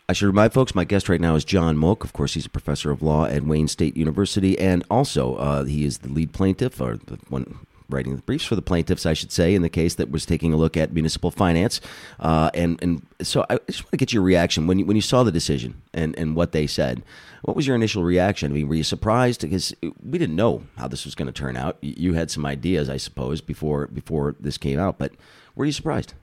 I 0.07 0.13
should 0.13 0.25
remind 0.25 0.53
folks, 0.53 0.73
my 0.73 0.85
guest 0.85 1.07
right 1.07 1.21
now 1.21 1.35
is 1.35 1.45
John 1.45 1.77
Mogk. 1.77 2.03
Of 2.03 2.13
course, 2.13 2.33
he's 2.33 2.47
a 2.47 2.49
professor 2.49 2.89
of 2.89 3.03
law 3.03 3.25
at 3.25 3.43
Wayne 3.43 3.67
State 3.67 3.95
University, 3.95 4.57
and 4.57 4.83
also 4.89 5.35
uh, 5.35 5.65
he 5.65 5.85
is 5.85 5.99
the 5.99 6.09
lead 6.09 6.33
plaintiff, 6.33 6.81
or 6.81 6.97
the 6.97 7.19
one 7.29 7.59
writing 7.89 8.15
the 8.15 8.21
briefs 8.21 8.45
for 8.45 8.55
the 8.55 8.61
plaintiffs, 8.61 9.05
I 9.05 9.13
should 9.13 9.31
say, 9.31 9.55
in 9.55 9.61
the 9.61 9.69
case 9.69 9.95
that 9.95 10.11
was 10.11 10.25
taking 10.25 10.53
a 10.53 10.57
look 10.57 10.77
at 10.77 10.93
municipal 10.93 11.31
finance. 11.31 11.81
Uh, 12.19 12.49
and 12.53 12.81
and 12.81 13.05
so 13.21 13.45
I 13.49 13.59
just 13.67 13.83
want 13.83 13.91
to 13.91 13.97
get 13.97 14.13
your 14.13 14.23
reaction 14.23 14.67
when 14.67 14.79
you 14.79 14.85
when 14.85 14.95
you 14.95 15.01
saw 15.01 15.23
the 15.23 15.31
decision 15.31 15.81
and 15.93 16.17
and 16.17 16.35
what 16.35 16.51
they 16.51 16.67
said. 16.67 17.01
What 17.43 17.55
was 17.55 17.65
your 17.65 17.75
initial 17.77 18.03
reaction? 18.03 18.51
I 18.51 18.55
mean, 18.55 18.67
were 18.67 18.75
you 18.75 18.83
surprised 18.83 19.41
because 19.41 19.73
we 20.03 20.17
didn't 20.17 20.35
know 20.35 20.63
how 20.77 20.89
this 20.89 21.05
was 21.05 21.15
going 21.15 21.27
to 21.27 21.31
turn 21.31 21.55
out? 21.55 21.77
You- 21.81 22.13
had 22.13 22.29
some 22.29 22.45
ideas, 22.45 22.89
I 22.89 22.97
suppose, 22.97 23.39
before 23.39 23.87
before 23.87 24.35
this 24.39 24.57
came 24.57 24.77
out, 24.79 24.97
but 24.97 25.13
were 25.55 25.65
you 25.65 25.71
surprised? 25.71 26.13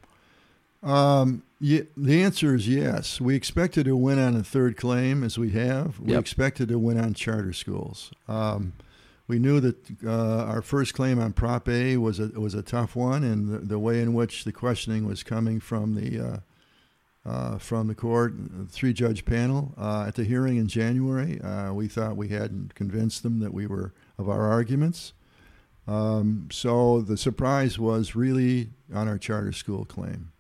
Um, 0.83 1.43
yeah, 1.59 1.83
the 1.97 2.23
answer 2.23 2.55
is 2.55 2.69
yes. 2.69 3.21
We 3.21 3.35
expected 3.35 3.87
to 3.87 3.97
win 3.97 4.19
on 4.19 4.37
a 4.37 4.43
third 4.43 4.77
claim, 4.77 5.25
as 5.25 5.39
we 5.39 5.51
have. 5.53 5.99
We 5.99 6.13
Yep. 6.13 6.21
expected 6.21 6.69
to 6.69 6.79
win 6.79 6.99
on 7.01 7.15
charter 7.15 7.53
schools. 7.53 8.13
Um, 8.29 8.75
we 9.29 9.39
knew 9.39 9.61
that 9.61 9.77
uh, 10.05 10.45
our 10.45 10.63
first 10.63 10.95
claim 10.95 11.19
on 11.19 11.33
Prop 11.33 11.69
A 11.69 11.97
was 11.97 12.21
a 12.21 12.29
was 12.39 12.55
a 12.55 12.63
tough 12.63 12.95
one, 12.95 13.25
and 13.25 13.49
the, 13.49 13.59
the 13.59 13.79
way 13.79 14.01
in 14.01 14.15
which 14.15 14.45
the 14.45 14.53
questioning 14.53 15.07
was 15.07 15.23
coming 15.23 15.61
from 15.61 15.95
the 15.95 16.21
uh, 16.21 16.37
uh, 17.27 17.59
from 17.59 17.89
the 17.89 17.95
court, 17.95 18.35
three 18.69 18.93
judge 18.93 19.25
panel 19.25 19.75
uh, 19.77 20.05
at 20.07 20.15
the 20.15 20.23
hearing 20.23 20.59
in 20.59 20.69
January, 20.69 21.41
uh, 21.41 21.73
we 21.73 21.89
thought 21.89 22.17
we 22.17 22.29
hadn't 22.29 22.75
convinced 22.77 23.25
them 23.25 23.41
that 23.41 23.53
we 23.53 23.67
were 23.67 23.93
of 24.17 24.29
our 24.29 24.49
arguments. 24.49 25.13
Um, 25.89 26.49
so 26.53 27.01
the 27.01 27.17
surprise 27.17 27.79
was 27.79 28.15
really 28.15 28.71
on 28.95 29.09
our 29.09 29.19
charter 29.19 29.53
school 29.53 29.85
claim. 29.85 30.31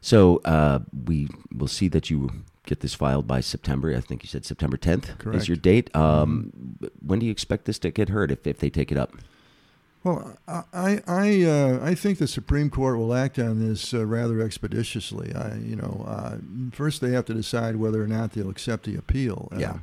So 0.00 0.40
uh, 0.44 0.80
we 1.06 1.28
will 1.54 1.68
see 1.68 1.88
that 1.88 2.08
you 2.08 2.30
get 2.66 2.80
this 2.80 2.94
filed 2.94 3.26
by 3.26 3.40
September. 3.40 3.94
I 3.96 4.00
think 4.00 4.22
you 4.22 4.28
said 4.28 4.44
September 4.44 4.76
10th 4.76 5.18
Correct. 5.18 5.36
is 5.40 5.48
your 5.48 5.56
date. 5.56 5.94
Um, 5.96 6.52
When 7.00 7.18
do 7.20 7.26
you 7.26 7.32
expect 7.32 7.64
this 7.64 7.78
to 7.80 7.90
get 7.90 8.08
heard 8.10 8.30
if, 8.30 8.46
if 8.46 8.58
they 8.58 8.70
take 8.70 8.92
it 8.92 8.98
up? 8.98 9.12
Well, 10.04 10.36
I 10.46 10.62
I 10.72 11.02
I, 11.06 11.42
uh, 11.42 11.78
I 11.82 11.94
think 11.96 12.18
the 12.18 12.28
Supreme 12.28 12.70
Court 12.70 12.96
will 12.98 13.12
act 13.14 13.38
on 13.40 13.58
this 13.66 13.92
uh, 13.92 14.06
rather 14.06 14.40
expeditiously. 14.40 15.34
I, 15.34 15.56
you 15.56 15.74
know, 15.74 16.04
uh, 16.06 16.36
first 16.72 17.00
they 17.00 17.10
have 17.10 17.24
to 17.24 17.34
decide 17.34 17.76
whether 17.76 18.02
or 18.02 18.06
not 18.06 18.32
they'll 18.32 18.50
accept 18.50 18.84
the 18.84 18.94
appeal. 18.96 19.48
Uh, 19.52 19.58
Yeah. 19.58 19.78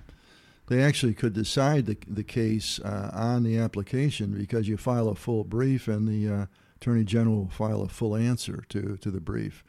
they 0.67 0.81
actually 0.81 1.13
could 1.13 1.33
decide 1.33 1.85
the 1.87 1.97
the 2.07 2.23
case 2.23 2.79
uh, 2.79 3.09
on 3.13 3.43
the 3.43 3.57
application 3.57 4.31
because 4.37 4.69
you 4.69 4.77
file 4.77 5.09
a 5.09 5.15
full 5.15 5.43
brief 5.43 5.87
and 5.89 6.07
the 6.07 6.33
uh, 6.33 6.45
Attorney 6.77 7.03
General 7.03 7.35
will 7.37 7.49
file 7.49 7.81
a 7.81 7.89
full 7.89 8.15
answer 8.15 8.63
to 8.69 8.95
to 8.97 9.11
the 9.11 9.19
brief. 9.21 9.63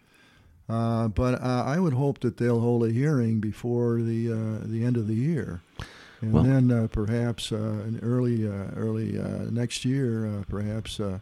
Uh, 0.69 1.09
but 1.09 1.35
uh, 1.43 1.65
I 1.67 1.79
would 1.79 1.93
hope 1.93 2.21
that 2.21 2.39
they'll 2.39 2.61
hold 2.61 2.85
a 2.87 2.91
hearing 2.91 3.39
before 3.41 4.01
the 4.01 4.33
uh, 4.33 4.59
the 4.65 4.85
end 4.85 4.97
of 4.97 5.07
the 5.07 5.15
year, 5.15 5.61
and 6.23 6.33
Well- 6.33 6.43
then 6.43 6.71
uh, 6.71 6.89
perhaps 6.91 7.53
uh, 7.53 7.57
in 7.87 8.01
early 8.03 8.49
uh, 8.49 8.71
early 8.75 9.19
uh, 9.19 9.51
next 9.51 9.85
year, 9.85 10.27
uh, 10.27 10.43
perhaps 10.49 10.99
uh, 11.01 11.19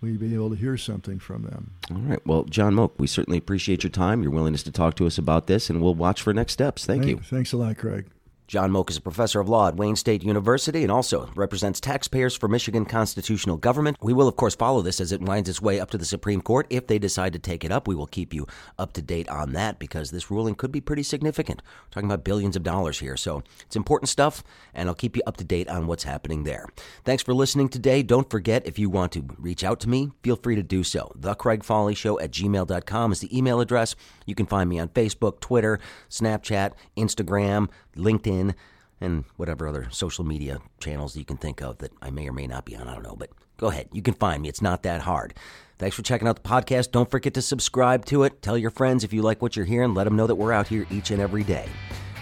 we 0.00 0.16
be 0.16 0.34
able 0.34 0.50
to 0.50 0.56
hear 0.56 0.76
something 0.76 1.18
from 1.18 1.42
them. 1.42 1.70
All 1.90 1.96
right. 2.02 2.24
Well, 2.26 2.44
John 2.44 2.74
Mogk, 2.74 2.92
we 2.98 3.06
certainly 3.08 3.38
appreciate 3.38 3.82
your 3.82 3.90
time, 3.90 4.22
your 4.22 4.30
willingness 4.30 4.62
to 4.64 4.70
talk 4.72 4.94
to 4.96 5.06
us 5.06 5.18
about 5.18 5.46
this, 5.48 5.68
and 5.68 5.82
we'll 5.82 5.94
watch 5.94 6.22
for 6.22 6.32
next 6.32 6.52
steps. 6.52 6.86
Thank, 6.86 7.02
Thank 7.02 7.10
you. 7.10 7.22
Thanks 7.24 7.52
a 7.52 7.56
lot, 7.56 7.76
Craig. 7.78 8.06
John 8.46 8.70
Mogk 8.70 8.90
is 8.90 8.96
a 8.96 9.00
professor 9.00 9.40
of 9.40 9.48
law 9.48 9.66
at 9.66 9.74
Wayne 9.74 9.96
State 9.96 10.22
University 10.22 10.82
and 10.84 10.92
also 10.92 11.28
represents 11.34 11.80
taxpayers 11.80 12.36
for 12.36 12.46
Michigan 12.46 12.84
constitutional 12.84 13.56
government. 13.56 13.96
We 14.00 14.12
will, 14.12 14.28
of 14.28 14.36
course, 14.36 14.54
follow 14.54 14.82
this 14.82 15.00
as 15.00 15.10
it 15.10 15.20
winds 15.20 15.48
its 15.48 15.60
way 15.60 15.80
up 15.80 15.90
to 15.90 15.98
the 15.98 16.04
Supreme 16.04 16.40
Court. 16.40 16.64
If 16.70 16.86
they 16.86 17.00
decide 17.00 17.32
to 17.32 17.40
take 17.40 17.64
it 17.64 17.72
up, 17.72 17.88
we 17.88 17.96
will 17.96 18.06
keep 18.06 18.32
you 18.32 18.46
up 18.78 18.92
to 18.92 19.02
date 19.02 19.28
on 19.28 19.52
that 19.54 19.80
because 19.80 20.12
this 20.12 20.30
ruling 20.30 20.54
could 20.54 20.70
be 20.70 20.80
pretty 20.80 21.02
significant. 21.02 21.60
We're 21.60 21.90
talking 21.90 22.08
about 22.08 22.22
billions 22.22 22.54
of 22.54 22.62
dollars 22.62 23.00
here. 23.00 23.16
So 23.16 23.42
it's 23.62 23.74
important 23.74 24.10
stuff, 24.10 24.44
and 24.72 24.88
I'll 24.88 24.94
keep 24.94 25.16
you 25.16 25.22
up 25.26 25.38
to 25.38 25.44
date 25.44 25.68
on 25.68 25.88
what's 25.88 26.04
happening 26.04 26.44
there. 26.44 26.68
Thanks 27.04 27.24
for 27.24 27.34
listening 27.34 27.68
today. 27.68 28.04
Don't 28.04 28.30
forget, 28.30 28.64
if 28.64 28.78
you 28.78 28.88
want 28.88 29.10
to 29.12 29.24
reach 29.38 29.64
out 29.64 29.80
to 29.80 29.88
me, 29.88 30.12
feel 30.22 30.36
free 30.36 30.54
to 30.54 30.62
do 30.62 30.84
so. 30.84 31.10
The 31.16 31.34
Craig 31.34 31.64
Foley 31.64 31.96
Show 31.96 32.20
at 32.20 32.30
gmail.com 32.30 33.10
is 33.10 33.18
the 33.18 33.36
email 33.36 33.60
address. 33.60 33.96
You 34.24 34.36
can 34.36 34.46
find 34.46 34.70
me 34.70 34.78
on 34.78 34.88
Facebook, 34.90 35.40
Twitter, 35.40 35.80
Snapchat, 36.08 36.74
Instagram, 36.96 37.70
LinkedIn 37.96 38.54
and 39.00 39.24
whatever 39.36 39.68
other 39.68 39.88
social 39.90 40.24
media 40.24 40.58
channels 40.80 41.16
you 41.16 41.24
can 41.24 41.36
think 41.36 41.60
of 41.62 41.78
that 41.78 41.92
I 42.00 42.10
may 42.10 42.28
or 42.28 42.32
may 42.32 42.46
not 42.46 42.64
be 42.64 42.76
on. 42.76 42.88
I 42.88 42.94
don't 42.94 43.02
know, 43.02 43.16
but 43.16 43.30
go 43.56 43.68
ahead. 43.68 43.88
You 43.92 44.02
can 44.02 44.14
find 44.14 44.42
me. 44.42 44.48
It's 44.48 44.62
not 44.62 44.82
that 44.84 45.02
hard. 45.02 45.34
Thanks 45.78 45.94
for 45.94 46.02
checking 46.02 46.26
out 46.26 46.42
the 46.42 46.48
podcast. 46.48 46.90
Don't 46.92 47.10
forget 47.10 47.34
to 47.34 47.42
subscribe 47.42 48.06
to 48.06 48.22
it. 48.22 48.40
Tell 48.40 48.56
your 48.56 48.70
friends 48.70 49.04
if 49.04 49.12
you 49.12 49.20
like 49.20 49.42
what 49.42 49.56
you're 49.56 49.66
hearing. 49.66 49.92
Let 49.92 50.04
them 50.04 50.16
know 50.16 50.26
that 50.26 50.34
we're 50.34 50.52
out 50.52 50.68
here 50.68 50.86
each 50.90 51.10
and 51.10 51.20
every 51.20 51.44
day. 51.44 51.68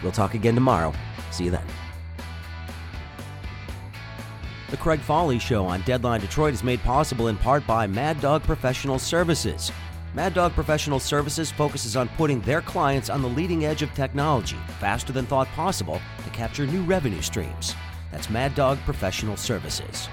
We'll 0.03 0.13
talk 0.13 0.35
again 0.35 0.55
tomorrow. 0.55 0.93
See 1.31 1.45
you 1.45 1.51
then. 1.53 1.67
The 4.71 4.77
Craig 4.79 5.01
Foley 5.01 5.39
Show 5.39 5.67
on 5.67 5.83
Deadline 5.83 6.21
Detroit 6.21 6.53
is 6.53 6.65
made 6.65 6.83
possible 6.83 7.29
in 7.29 7.37
part 7.37 7.65
by 7.65 7.87
Mad 7.87 8.21
Dog 8.21 8.43
Professional 8.43 8.99
Services. 8.99 9.71
Mad 10.15 10.33
Dog 10.33 10.53
Professional 10.53 11.01
Services 11.01 11.51
focuses 11.51 11.97
on 11.97 12.09
putting 12.11 12.41
their 12.43 12.63
clients 12.63 13.11
on 13.11 13.21
the 13.21 13.29
leading 13.29 13.65
edge 13.65 13.83
of 13.83 13.93
technology 13.95 14.57
faster 14.79 15.13
than 15.13 15.27
thought 15.27 15.49
possible 15.49 16.01
to 16.23 16.31
capture 16.31 16.65
new 16.69 16.85
revenue 16.85 17.21
streams. 17.21 17.75
That's 18.13 18.31
Mad 18.31 18.55
Dog 18.55 18.79
Professional 18.85 19.37
Services. 19.37 20.09